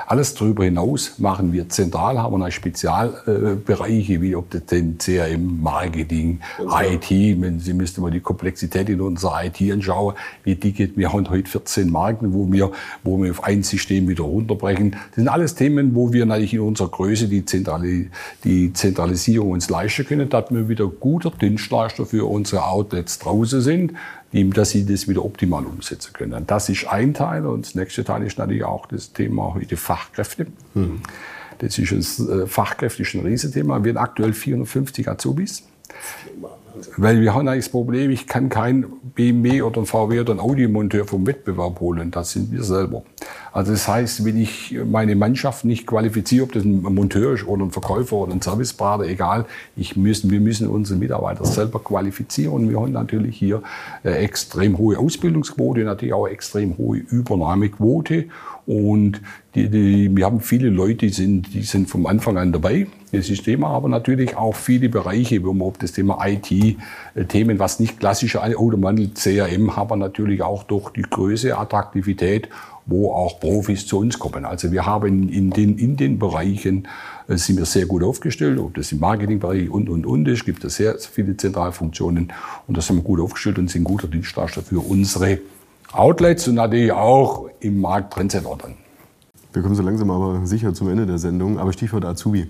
Alles 0.08 0.34
darüber 0.34 0.66
hinaus 0.66 1.20
machen 1.20 1.54
wir 1.54 1.70
zentral, 1.70 2.20
haben 2.20 2.40
wir 2.40 2.52
Spezialbereiche, 2.52 4.14
äh, 4.14 4.22
wie 4.22 4.36
ob 4.36 4.50
das 4.52 4.66
denn 4.66 4.98
CRM, 4.98 5.62
Marketing, 5.62 6.40
IT, 6.60 7.10
wenn 7.42 7.60
Sie 7.60 7.74
müssten 7.74 8.02
mal 8.02 8.12
die 8.12 8.20
Komplexität 8.20 8.90
in 8.90 9.02
unserer 9.02 9.46
IT 9.46 9.62
anschauen, 9.72 10.16
wie 10.44 10.56
die 10.56 10.74
geht. 10.74 10.98
Wir 10.98 11.14
haben 11.14 11.30
heute 11.30 11.50
14 11.50 11.90
Marken, 11.90 12.34
wo 12.34 12.52
wir, 12.52 12.72
wo 13.04 13.22
wir 13.22 13.32
auf 13.32 13.44
ein 13.44 13.64
System 13.64 14.08
wieder 14.08 14.24
runterbrechen. 14.24 14.92
Das 14.92 15.16
sind 15.16 15.28
alles 15.28 15.56
Themen, 15.56 15.96
wo 15.96 16.12
wir 16.14 16.26
natürlich 16.26 16.54
in 16.54 16.62
unserer 16.62 16.90
Größe 16.90 17.28
die, 17.28 17.46
Zentrali 17.46 18.10
die 18.44 18.74
Zentralisierung 18.74 19.52
uns 19.52 19.70
leisten 19.70 20.06
können, 20.06 20.30
dass 20.30 20.52
wir 20.52 20.68
wieder 20.68 20.88
guter 20.88 21.32
Dienstleister 21.32 22.06
für 22.06 22.30
unsere 22.30 22.66
Outlets 22.66 23.20
draußen 23.20 23.62
sind 23.62 23.94
dass 24.32 24.70
sie 24.70 24.86
das 24.86 25.08
wieder 25.08 25.26
optimal 25.26 25.66
umsetzen 25.66 26.14
können. 26.14 26.48
Das 26.48 26.70
ist 26.70 26.88
ein 26.88 27.14
Teil 27.14 27.46
und 27.46 27.66
das 27.66 27.76
nächste 27.76 28.04
Teil 28.04 28.24
ist 28.24 28.38
natürlich 28.38 28.64
auch 28.64 28.86
das 28.86 29.14
Thema 29.14 29.54
heute 29.54 29.78
Fachkräfte. 29.78 30.48
Mhm. 30.74 31.02
Das 31.60 31.78
ist 31.78 31.92
ein 31.92 32.44
äh, 32.44 32.48
Fachkräfte 32.48 33.04
ist 33.04 33.14
ein 33.14 33.22
Riesenthema. 33.22 33.84
Wir 33.84 33.92
haben 33.92 33.98
aktuell 33.98 34.34
450 34.34 35.08
Azubis. 35.08 35.64
Weil 36.98 37.22
wir 37.22 37.34
haben 37.34 37.48
eigentlich 37.48 37.66
das 37.66 37.72
Problem, 37.72 38.12
ich 38.12 38.28
kann 38.28 38.50
kein 38.50 38.86
BMW 39.14 39.62
oder 39.62 39.82
ein 39.82 39.86
VW 39.86 40.22
oder 40.22 40.34
ein 40.34 40.40
Audi-Monteur 40.40 41.06
vom 41.06 41.28
Wettbewerb 41.28 41.80
holen. 41.80 42.12
Das 42.12 42.32
sind 42.32 42.52
wir 42.52 42.64
selber. 42.64 43.04
Also 43.54 43.72
das 43.72 43.88
heißt, 43.88 44.24
wenn 44.26 44.38
ich 44.38 44.78
meine 44.86 45.16
Mannschaft 45.16 45.66
nicht 45.66 45.86
qualifiziere, 45.86 46.44
ob 46.44 46.52
das 46.54 46.64
ein 46.64 46.82
Monteur 46.82 47.34
ist 47.34 47.48
oder 47.48 47.64
ein 47.64 47.72
Verkäufer 47.72 48.18
oder 48.18 48.34
ein 48.34 48.42
Servicepartner, 48.42 49.08
egal, 49.08 49.46
ich 49.76 49.96
müssen, 49.96 50.32
wir 50.32 50.40
müssen 50.40 50.68
unsere 50.68 51.00
Mitarbeiter 51.00 51.46
selber 51.46 51.80
qualifizieren. 51.80 52.70
Wir 52.70 52.80
haben 52.80 52.92
natürlich 52.92 53.38
hier 53.38 53.62
äh, 54.04 54.12
extrem 54.24 54.78
hohe 54.78 54.98
Ausbildungsquote, 54.98 55.82
natürlich 55.82 56.14
auch 56.14 56.28
extrem 56.28 56.78
hohe 56.78 56.98
Übernahmequote. 57.00 58.26
Und 58.68 59.22
die, 59.56 59.70
die, 59.70 60.16
wir 60.16 60.26
haben 60.26 60.40
viele 60.40 60.70
Leute, 60.70 61.08
die 61.08 61.10
sind, 61.10 61.54
die 61.54 61.64
sind 61.64 61.90
vom 61.90 62.06
Anfang 62.06 62.38
an 62.38 62.54
dabei, 62.54 62.88
das 63.12 63.26
System, 63.26 63.66
aber 63.66 63.90
natürlich 63.90 64.38
auch 64.38 64.56
viele 64.56 64.88
Bereiche, 64.88 65.44
wo 65.44 65.52
man, 65.52 65.68
ob 65.68 65.80
das 65.80 65.92
Thema 65.92 66.26
IT 66.26 66.52
B2B-Themen, 66.52 67.60
was 67.60 67.80
nicht 67.80 68.00
klassische 68.00 68.42
Autohandel, 68.42 69.12
CRM, 69.14 69.76
haben 69.76 69.90
wir 69.90 69.96
natürlich 69.96 70.42
auch 70.42 70.64
durch 70.64 70.90
die 70.92 71.04
Größe, 71.04 71.58
Attraktivität, 71.58 72.50
wo 72.86 73.12
auch 73.12 73.40
Profis 73.40 73.86
zu 73.86 74.00
uns 74.00 74.20
kommen. 74.20 74.46
Also 74.46 74.72
wir 74.72 74.86
haben 74.86 75.30
in 75.30 75.52
den, 75.52 75.78
in 75.78 75.98
den 75.98 76.20
Bereichen 76.20 76.88
äh, 77.28 77.38
sind 77.38 77.58
wir 77.58 77.66
sehr 77.66 77.86
gut 77.86 78.04
aufgestellt, 78.04 78.60
ob 78.60 78.76
das 78.76 78.92
im 78.92 79.00
Marketingbereich 79.00 79.70
und, 79.70 79.90
und, 79.90 80.06
und 80.06 80.28
ist, 80.28 80.46
gibt 80.46 80.64
es 80.64 80.76
sehr 80.76 80.98
viele 81.00 81.38
Zentralfunktionen 81.38 82.34
und 82.68 82.78
da 82.78 82.82
sind 82.82 82.98
wir 82.98 83.04
gut 83.04 83.20
aufgestellt 83.20 83.60
und 83.60 83.70
sind 83.70 83.84
guter 83.84 84.08
Dienstleister 84.08 84.62
für 84.62 84.80
unsere 84.80 85.40
Outlets 85.92 86.48
und 86.48 86.56
natürlich 86.56 86.92
auch 86.92 87.50
im 87.60 87.82
Markt 87.82 88.14
Trendsetter 88.14 88.58
dann. 88.58 88.76
Wir 89.54 89.62
kommen 89.62 89.76
so 89.76 89.84
langsam 89.84 90.10
aber 90.10 90.46
sicher 90.46 90.74
zum 90.74 90.90
Ende 90.90 91.06
der 91.06 91.18
Sendung, 91.18 91.60
aber 91.60 91.74
Stichwort 91.74 92.06
Azubi. 92.06 92.48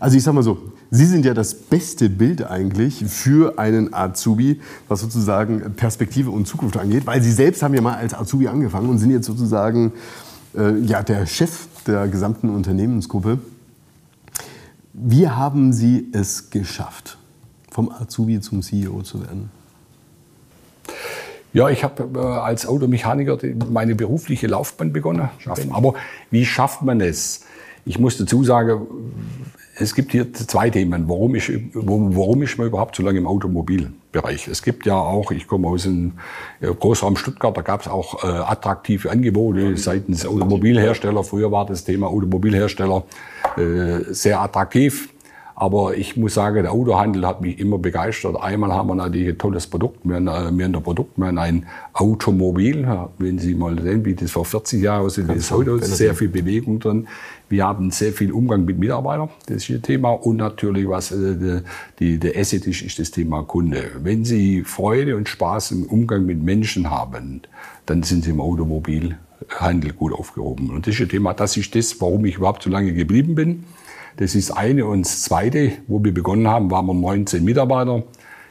Also 0.00 0.16
ich 0.16 0.22
sag 0.22 0.34
mal 0.34 0.42
so, 0.42 0.72
Sie 0.94 1.06
sind 1.06 1.26
ja 1.26 1.34
das 1.34 1.54
beste 1.54 2.08
Bild 2.08 2.48
eigentlich 2.48 3.04
für 3.06 3.58
einen 3.58 3.92
Azubi, 3.92 4.60
was 4.86 5.00
sozusagen 5.00 5.74
Perspektive 5.74 6.30
und 6.30 6.46
Zukunft 6.46 6.76
angeht, 6.76 7.04
weil 7.04 7.20
Sie 7.20 7.32
selbst 7.32 7.64
haben 7.64 7.74
ja 7.74 7.80
mal 7.80 7.96
als 7.96 8.14
Azubi 8.14 8.46
angefangen 8.46 8.88
und 8.88 8.98
sind 8.98 9.10
jetzt 9.10 9.26
sozusagen 9.26 9.92
äh, 10.56 10.78
ja, 10.78 11.02
der 11.02 11.26
Chef 11.26 11.66
der 11.84 12.06
gesamten 12.06 12.48
Unternehmensgruppe. 12.48 13.40
Wie 14.92 15.28
haben 15.28 15.72
Sie 15.72 16.10
es 16.12 16.50
geschafft, 16.50 17.18
vom 17.72 17.90
Azubi 17.90 18.40
zum 18.40 18.62
CEO 18.62 19.02
zu 19.02 19.20
werden? 19.20 19.50
Ja, 21.52 21.70
ich 21.70 21.82
habe 21.82 22.08
äh, 22.14 22.18
als 22.20 22.66
Automechaniker 22.66 23.36
meine 23.68 23.96
berufliche 23.96 24.46
Laufbahn 24.46 24.92
begonnen. 24.92 25.28
Aber 25.70 25.94
wie 26.30 26.46
schafft 26.46 26.82
man 26.82 27.00
es? 27.00 27.46
Ich 27.84 27.98
muss 27.98 28.16
dazu 28.16 28.44
sagen, 28.44 28.86
es 29.76 29.94
gibt 29.94 30.12
hier 30.12 30.32
zwei 30.32 30.70
Themen. 30.70 31.08
Warum 31.08 31.34
ist, 31.34 31.50
warum 31.72 32.42
ist 32.42 32.58
man 32.58 32.68
überhaupt 32.68 32.96
so 32.96 33.02
lange 33.02 33.18
im 33.18 33.26
Automobilbereich? 33.26 34.48
Es 34.48 34.62
gibt 34.62 34.86
ja 34.86 34.96
auch, 34.96 35.30
ich 35.30 35.46
komme 35.46 35.68
aus 35.68 35.82
dem 35.84 36.12
äh, 36.60 36.68
Großraum 36.68 37.16
Stuttgart, 37.16 37.56
da 37.56 37.62
gab 37.62 37.80
es 37.80 37.88
auch 37.88 38.22
äh, 38.22 38.26
attraktive 38.26 39.10
Angebote 39.10 39.76
seitens 39.76 40.26
Automobilhersteller. 40.26 41.24
Früher 41.24 41.50
war 41.50 41.66
das 41.66 41.84
Thema 41.84 42.06
Automobilhersteller 42.06 43.04
äh, 43.56 44.12
sehr 44.12 44.40
attraktiv. 44.40 45.13
Aber 45.56 45.96
ich 45.96 46.16
muss 46.16 46.34
sagen, 46.34 46.62
der 46.62 46.72
Autohandel 46.72 47.26
hat 47.26 47.40
mich 47.40 47.60
immer 47.60 47.78
begeistert. 47.78 48.36
Einmal 48.40 48.72
haben 48.72 48.88
wir 48.88 48.96
natürlich 48.96 49.28
ein 49.28 49.38
tolles 49.38 49.68
Produkt. 49.68 50.00
Wir 50.02 50.16
haben, 50.16 50.26
äh, 50.26 50.58
wir 50.58 50.64
haben 50.64 50.74
ein 50.74 50.82
Produkt, 50.82 51.16
wir 51.16 51.26
haben 51.26 51.38
ein 51.38 51.66
Automobil. 51.92 52.86
Wenn 53.18 53.38
Sie 53.38 53.54
mal 53.54 53.80
sehen, 53.80 54.04
wie 54.04 54.14
das 54.14 54.32
vor 54.32 54.44
40 54.44 54.82
Jahren 54.82 55.06
aussieht, 55.06 55.28
ist 55.28 55.52
heute 55.52 55.78
sehr 55.84 56.14
viel 56.14 56.28
Bewegung 56.28 56.80
drin. 56.80 57.06
Wir 57.48 57.66
haben 57.66 57.92
sehr 57.92 58.12
viel 58.12 58.32
Umgang 58.32 58.64
mit 58.64 58.78
Mitarbeitern. 58.78 59.28
Das 59.46 59.58
ist 59.58 59.70
Ihr 59.70 59.80
Thema. 59.80 60.10
Und 60.10 60.38
natürlich, 60.38 60.88
was 60.88 61.12
äh, 61.12 61.62
die, 62.00 62.18
der 62.18 62.36
Asset 62.36 62.66
ist, 62.66 62.82
ist 62.82 62.98
das 62.98 63.12
Thema 63.12 63.44
Kunde. 63.44 63.92
Wenn 64.02 64.24
Sie 64.24 64.64
Freude 64.64 65.16
und 65.16 65.28
Spaß 65.28 65.70
im 65.70 65.84
Umgang 65.84 66.26
mit 66.26 66.42
Menschen 66.42 66.90
haben, 66.90 67.42
dann 67.86 68.02
sind 68.02 68.24
Sie 68.24 68.30
im 68.30 68.40
Automobilhandel 68.40 69.92
gut 69.92 70.12
aufgehoben. 70.12 70.70
Und 70.70 70.88
das 70.88 70.94
ist 70.94 71.00
Ihr 71.00 71.08
Thema. 71.08 71.32
Das 71.32 71.56
ist 71.56 71.72
das, 71.76 72.00
warum 72.00 72.24
ich 72.24 72.38
überhaupt 72.38 72.64
so 72.64 72.70
lange 72.70 72.92
geblieben 72.92 73.36
bin. 73.36 73.64
Das 74.16 74.34
ist 74.34 74.50
eine. 74.50 74.86
Und 74.86 75.02
das 75.04 75.22
Zweite, 75.22 75.72
wo 75.86 76.02
wir 76.02 76.14
begonnen 76.14 76.48
haben, 76.48 76.70
waren 76.70 76.86
wir 76.86 76.94
19 76.94 77.44
Mitarbeiter. 77.44 78.04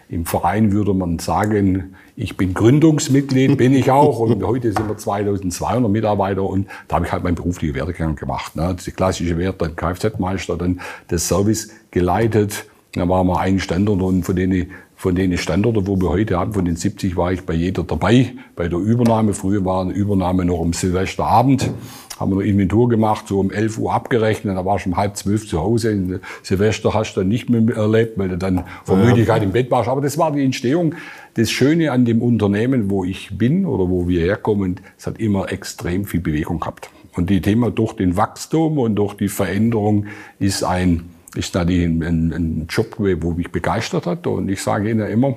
Im 0.10 0.26
Verein 0.26 0.71
würde 0.71 0.93
man 0.93 1.17
sagen, 1.19 1.95
ich 2.15 2.38
bin 2.38 2.54
Gründungsmitglied, 2.54 3.58
bin 3.58 3.73
ich 3.73 3.89
auch. 3.89 4.19
Und 4.19 4.43
heute 4.43 4.71
sind 4.71 4.88
wir 4.88 4.97
2200 4.97 5.89
Mitarbeiter 5.89 6.43
und 6.43 6.67
da 6.88 6.97
habe 6.97 7.06
ich 7.06 7.12
halt 7.12 7.23
meinen 7.23 7.36
beruflichen 7.36 7.73
Werdegang 7.73 8.15
gemacht. 8.15 8.56
Ne? 8.56 8.76
Die 8.86 8.91
klassische 8.91 9.38
Wert, 9.38 9.62
dann 9.62 9.76
Kfz-Meister, 9.76 10.58
dann 10.58 10.82
das 11.08 11.28
Service 11.28 11.69
geleitet. 11.89 12.65
Da 12.93 13.10
waren 13.10 13.26
wir 13.26 13.39
ein 13.39 13.60
Standort 13.60 14.02
und 14.04 14.23
von 14.23 14.36
denen 14.36 14.69
von 15.04 15.16
den 15.16 15.38
Standorten, 15.38 15.86
wo 15.86 16.00
wir 16.00 16.12
heute 16.12 16.39
haben, 16.39 16.54
von 16.54 16.63
den 16.63 16.78
70 16.78 17.18
war 17.18 17.34
ich 17.34 17.42
bei 17.42 17.54
jeder 17.54 17.84
dabei. 17.84 18.32
Bei 18.56 18.70
der 18.70 18.80
Übernahme, 18.80 19.34
früher 19.34 19.66
war 19.66 19.82
eine 19.82 19.92
Übernahme 19.92 20.46
noch 20.46 20.60
um 20.60 20.72
Silvesterabend, 20.72 21.70
haben 22.18 22.32
wir 22.32 22.39
eine 22.39 22.50
Inventur 22.50 22.88
gemacht, 22.88 23.28
so 23.28 23.42
um 23.42 23.52
11 23.52 23.80
Uhr 23.80 23.92
abgerechnet, 23.92 24.56
da 24.56 24.63
war 24.63 24.80
schon 24.80 24.94
um 24.94 24.98
halb 24.98 25.18
zwölf 25.18 25.46
zu 25.46 25.60
Hause. 25.60 26.22
Silvester 26.42 26.94
hast 26.94 27.16
du 27.16 27.20
dann 27.20 27.28
nicht 27.28 27.50
mehr 27.50 27.76
erlebt, 27.76 28.18
weil 28.18 28.30
du 28.30 28.38
dann 28.38 28.63
vor 28.86 28.96
Müdigkeit 28.96 29.44
im 29.44 29.52
Bett 29.52 29.70
warst. 29.70 29.89
Aber 29.89 30.00
das 30.00 30.18
war 30.18 30.32
die 30.32 30.46
Entstehung. 30.46 30.96
Das 31.34 31.52
Schöne 31.52 31.92
an 31.92 32.06
dem 32.06 32.22
Unternehmen, 32.22 32.89
wo 32.89 33.04
ich 33.04 33.38
bin 33.38 33.66
oder 33.66 33.89
wo 33.89 34.08
wir 34.08 34.22
herkommen, 34.22 34.80
es 34.98 35.06
hat 35.06 35.20
immer 35.20 35.52
extrem 35.52 36.06
viel 36.06 36.22
Bewegung 36.22 36.62
gehabt. 36.62 36.89
Und 37.18 37.30
die 37.30 37.42
Thema 37.42 37.72
durch 37.72 37.92
den 37.92 38.16
Wachstum 38.16 38.78
und 38.78 38.96
durch 38.96 39.16
die 39.16 39.28
Veränderung 39.28 40.06
ist 40.39 40.63
ein 40.63 41.10
ist 41.36 41.54
natürlich 41.56 41.86
ein, 41.86 42.04
ein, 42.04 42.34
ein 42.34 42.67
Job, 42.69 42.96
wo 42.98 43.32
mich 43.32 43.52
begeistert 43.52 44.06
hat. 44.06 44.28
Und 44.28 44.50
ich 44.50 44.62
sage 44.62 44.89
Ihnen 44.89 45.08
immer, 45.08 45.36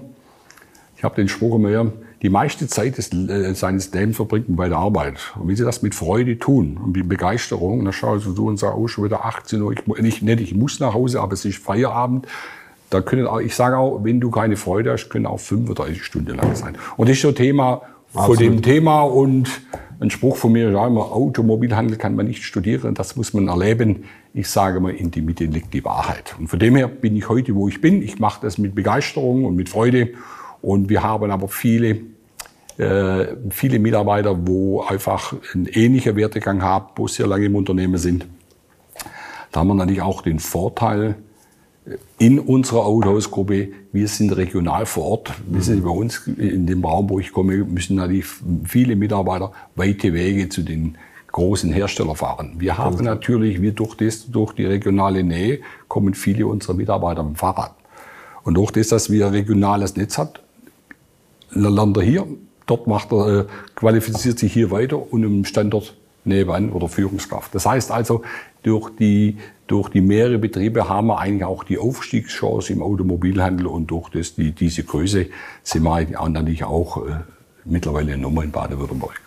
ich 0.96 1.04
habe 1.04 1.16
den 1.16 1.28
Spruch 1.28 1.56
immer, 1.56 1.92
die 2.22 2.30
meiste 2.30 2.66
Zeit 2.66 2.96
des, 2.96 3.12
äh, 3.12 3.54
seines 3.54 3.92
Lebens 3.92 4.16
verbringt 4.16 4.48
man 4.48 4.56
bei 4.56 4.68
der 4.68 4.78
Arbeit. 4.78 5.18
Und 5.38 5.48
wenn 5.48 5.56
Sie 5.56 5.64
das 5.64 5.82
mit 5.82 5.94
Freude 5.94 6.38
tun 6.38 6.78
und 6.82 6.96
mit 6.96 7.08
Begeisterung, 7.08 7.84
dann 7.84 7.92
schauen 7.92 8.20
Sie 8.20 8.34
so 8.34 8.46
und 8.46 8.58
sagen, 8.58 8.76
oh, 8.78 8.88
schon 8.88 9.04
wieder 9.04 9.24
18 9.24 9.60
Uhr, 9.60 9.72
ich, 9.72 9.86
nicht, 9.86 10.22
nicht, 10.22 10.40
ich 10.40 10.54
muss 10.54 10.80
nach 10.80 10.94
Hause, 10.94 11.20
aber 11.20 11.34
es 11.34 11.44
ist 11.44 11.58
Feierabend. 11.58 12.26
Da 12.88 13.00
können 13.00 13.26
auch, 13.26 13.40
ich 13.40 13.54
sage 13.54 13.76
auch, 13.76 14.04
wenn 14.04 14.20
du 14.20 14.30
keine 14.30 14.56
Freude 14.56 14.92
hast, 14.92 15.08
können 15.08 15.26
auch 15.26 15.40
35 15.40 16.04
Stunden 16.04 16.36
lang 16.36 16.54
sein. 16.54 16.78
Und 16.96 17.08
das 17.08 17.16
ist 17.16 17.22
so 17.22 17.32
Thema 17.32 17.82
von 18.16 18.36
dem 18.36 18.62
Thema 18.62 19.02
und 19.02 19.48
ein 20.00 20.10
Spruch 20.10 20.36
von 20.36 20.52
mir, 20.52 20.70
ja, 20.70 20.86
immer, 20.86 21.12
Automobilhandel 21.12 21.96
kann 21.96 22.16
man 22.16 22.26
nicht 22.26 22.44
studieren, 22.44 22.94
das 22.94 23.16
muss 23.16 23.32
man 23.32 23.48
erleben. 23.48 24.04
Ich 24.34 24.48
sage 24.48 24.80
mal, 24.80 24.92
in 24.92 25.10
die 25.10 25.22
Mitte 25.22 25.44
liegt 25.44 25.72
die 25.72 25.84
Wahrheit. 25.84 26.34
Und 26.38 26.48
von 26.48 26.58
dem 26.58 26.76
her 26.76 26.88
bin 26.88 27.16
ich 27.16 27.28
heute, 27.28 27.54
wo 27.54 27.68
ich 27.68 27.80
bin. 27.80 28.02
Ich 28.02 28.18
mache 28.18 28.40
das 28.42 28.58
mit 28.58 28.74
Begeisterung 28.74 29.44
und 29.44 29.56
mit 29.56 29.68
Freude. 29.68 30.10
Und 30.60 30.88
wir 30.90 31.02
haben 31.02 31.30
aber 31.30 31.48
viele, 31.48 32.00
äh, 32.76 33.26
viele 33.50 33.78
Mitarbeiter, 33.78 34.46
wo 34.46 34.82
einfach 34.82 35.34
ein 35.54 35.66
ähnlicher 35.66 36.16
Wertegang 36.16 36.62
haben, 36.62 36.86
wo 36.96 37.08
sehr 37.08 37.26
lange 37.26 37.46
im 37.46 37.56
Unternehmen 37.56 37.98
sind. 37.98 38.26
Da 39.52 39.60
haben 39.60 39.68
wir 39.68 39.74
natürlich 39.74 40.02
auch 40.02 40.20
den 40.20 40.38
Vorteil, 40.38 41.16
in 42.18 42.38
unserer 42.38 42.84
Autohausgruppe, 42.84 43.68
wir 43.92 44.08
sind 44.08 44.32
regional 44.36 44.86
vor 44.86 45.04
Ort. 45.04 45.32
Wissen 45.46 45.76
Sie, 45.76 45.80
bei 45.80 45.90
uns 45.90 46.26
in 46.26 46.66
dem 46.66 46.84
Raum, 46.84 47.08
wo 47.08 47.20
ich 47.20 47.32
komme, 47.32 47.58
müssen 47.58 47.96
natürlich 47.96 48.26
viele 48.64 48.96
Mitarbeiter 48.96 49.52
weite 49.76 50.12
Wege 50.12 50.48
zu 50.48 50.62
den 50.62 50.98
großen 51.30 51.72
Herstellern 51.72 52.16
fahren. 52.16 52.54
Wir 52.58 52.78
haben 52.78 53.04
natürlich, 53.04 53.60
wir 53.60 53.72
durch, 53.72 53.94
das, 53.94 54.30
durch 54.30 54.54
die 54.54 54.64
regionale 54.64 55.22
Nähe, 55.22 55.60
kommen 55.86 56.14
viele 56.14 56.46
unserer 56.46 56.74
Mitarbeiter 56.74 57.22
mit 57.22 57.34
dem 57.34 57.36
Fahrrad. 57.36 57.74
Und 58.42 58.54
durch 58.54 58.70
das, 58.70 58.88
dass 58.88 59.10
wir 59.10 59.26
ein 59.26 59.32
regionales 59.32 59.96
Netz 59.96 60.18
hat, 60.18 60.40
lernt 61.50 61.96
er 61.96 62.02
hier, 62.02 62.26
dort 62.66 62.86
macht 62.86 63.12
er, 63.12 63.40
äh, 63.40 63.44
qualifiziert 63.74 64.38
sich 64.38 64.52
hier 64.52 64.70
weiter 64.70 65.12
und 65.12 65.22
im 65.22 65.44
Standort 65.44 65.94
nebenan 66.26 66.70
oder 66.70 66.88
Führungskraft. 66.88 67.54
Das 67.54 67.66
heißt 67.66 67.90
also, 67.90 68.22
durch 68.62 68.90
die, 68.98 69.38
durch 69.66 69.88
die 69.88 70.00
mehrere 70.00 70.38
Betriebe 70.38 70.88
haben 70.88 71.08
wir 71.08 71.18
eigentlich 71.18 71.44
auch 71.44 71.64
die 71.64 71.78
Aufstiegschance 71.78 72.72
im 72.72 72.82
Automobilhandel 72.82 73.66
und 73.66 73.86
durch 73.90 74.08
das, 74.10 74.34
die, 74.34 74.52
diese 74.52 74.84
Größe 74.84 75.26
sind 75.62 75.82
wir 75.82 76.06
natürlich 76.28 76.64
auch 76.64 77.06
äh, 77.06 77.20
mittlerweile 77.64 78.14
eine 78.14 78.22
Nummer 78.22 78.42
in 78.44 78.50
Baden-Württemberg. 78.50 79.20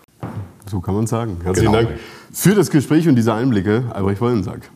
So 0.66 0.80
kann 0.82 0.96
man 0.96 1.08
sagen. 1.08 1.38
Herzlichen 1.44 1.72
genau. 1.72 1.84
Dank 1.86 2.00
für 2.32 2.54
das 2.54 2.70
Gespräch 2.70 3.08
und 3.08 3.16
diese 3.16 3.34
Einblicke, 3.34 3.86
Albrecht 3.94 4.22
Wollensack. 4.22 4.70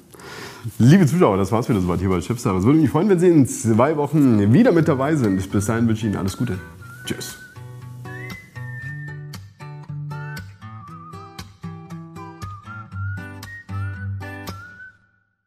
Liebe 0.79 1.05
Zuschauer, 1.05 1.37
das 1.37 1.51
war's 1.51 1.67
wieder 1.67 1.81
soweit 1.81 1.99
hier 1.99 2.09
bei 2.09 2.19
Chipstar. 2.19 2.55
Es 2.55 2.63
würde 2.63 2.79
mich 2.79 2.89
freuen, 2.89 3.09
wenn 3.09 3.19
Sie 3.19 3.27
in 3.27 3.45
zwei 3.45 3.97
Wochen 3.97 4.53
wieder 4.53 4.71
mit 4.71 4.87
dabei 4.87 5.15
sind. 5.15 5.51
Bis 5.51 5.65
dahin 5.65 5.87
wünsche 5.87 6.07
ich 6.07 6.13
Ihnen 6.13 6.17
alles 6.17 6.37
Gute. 6.37 6.57
Tschüss. 7.05 7.42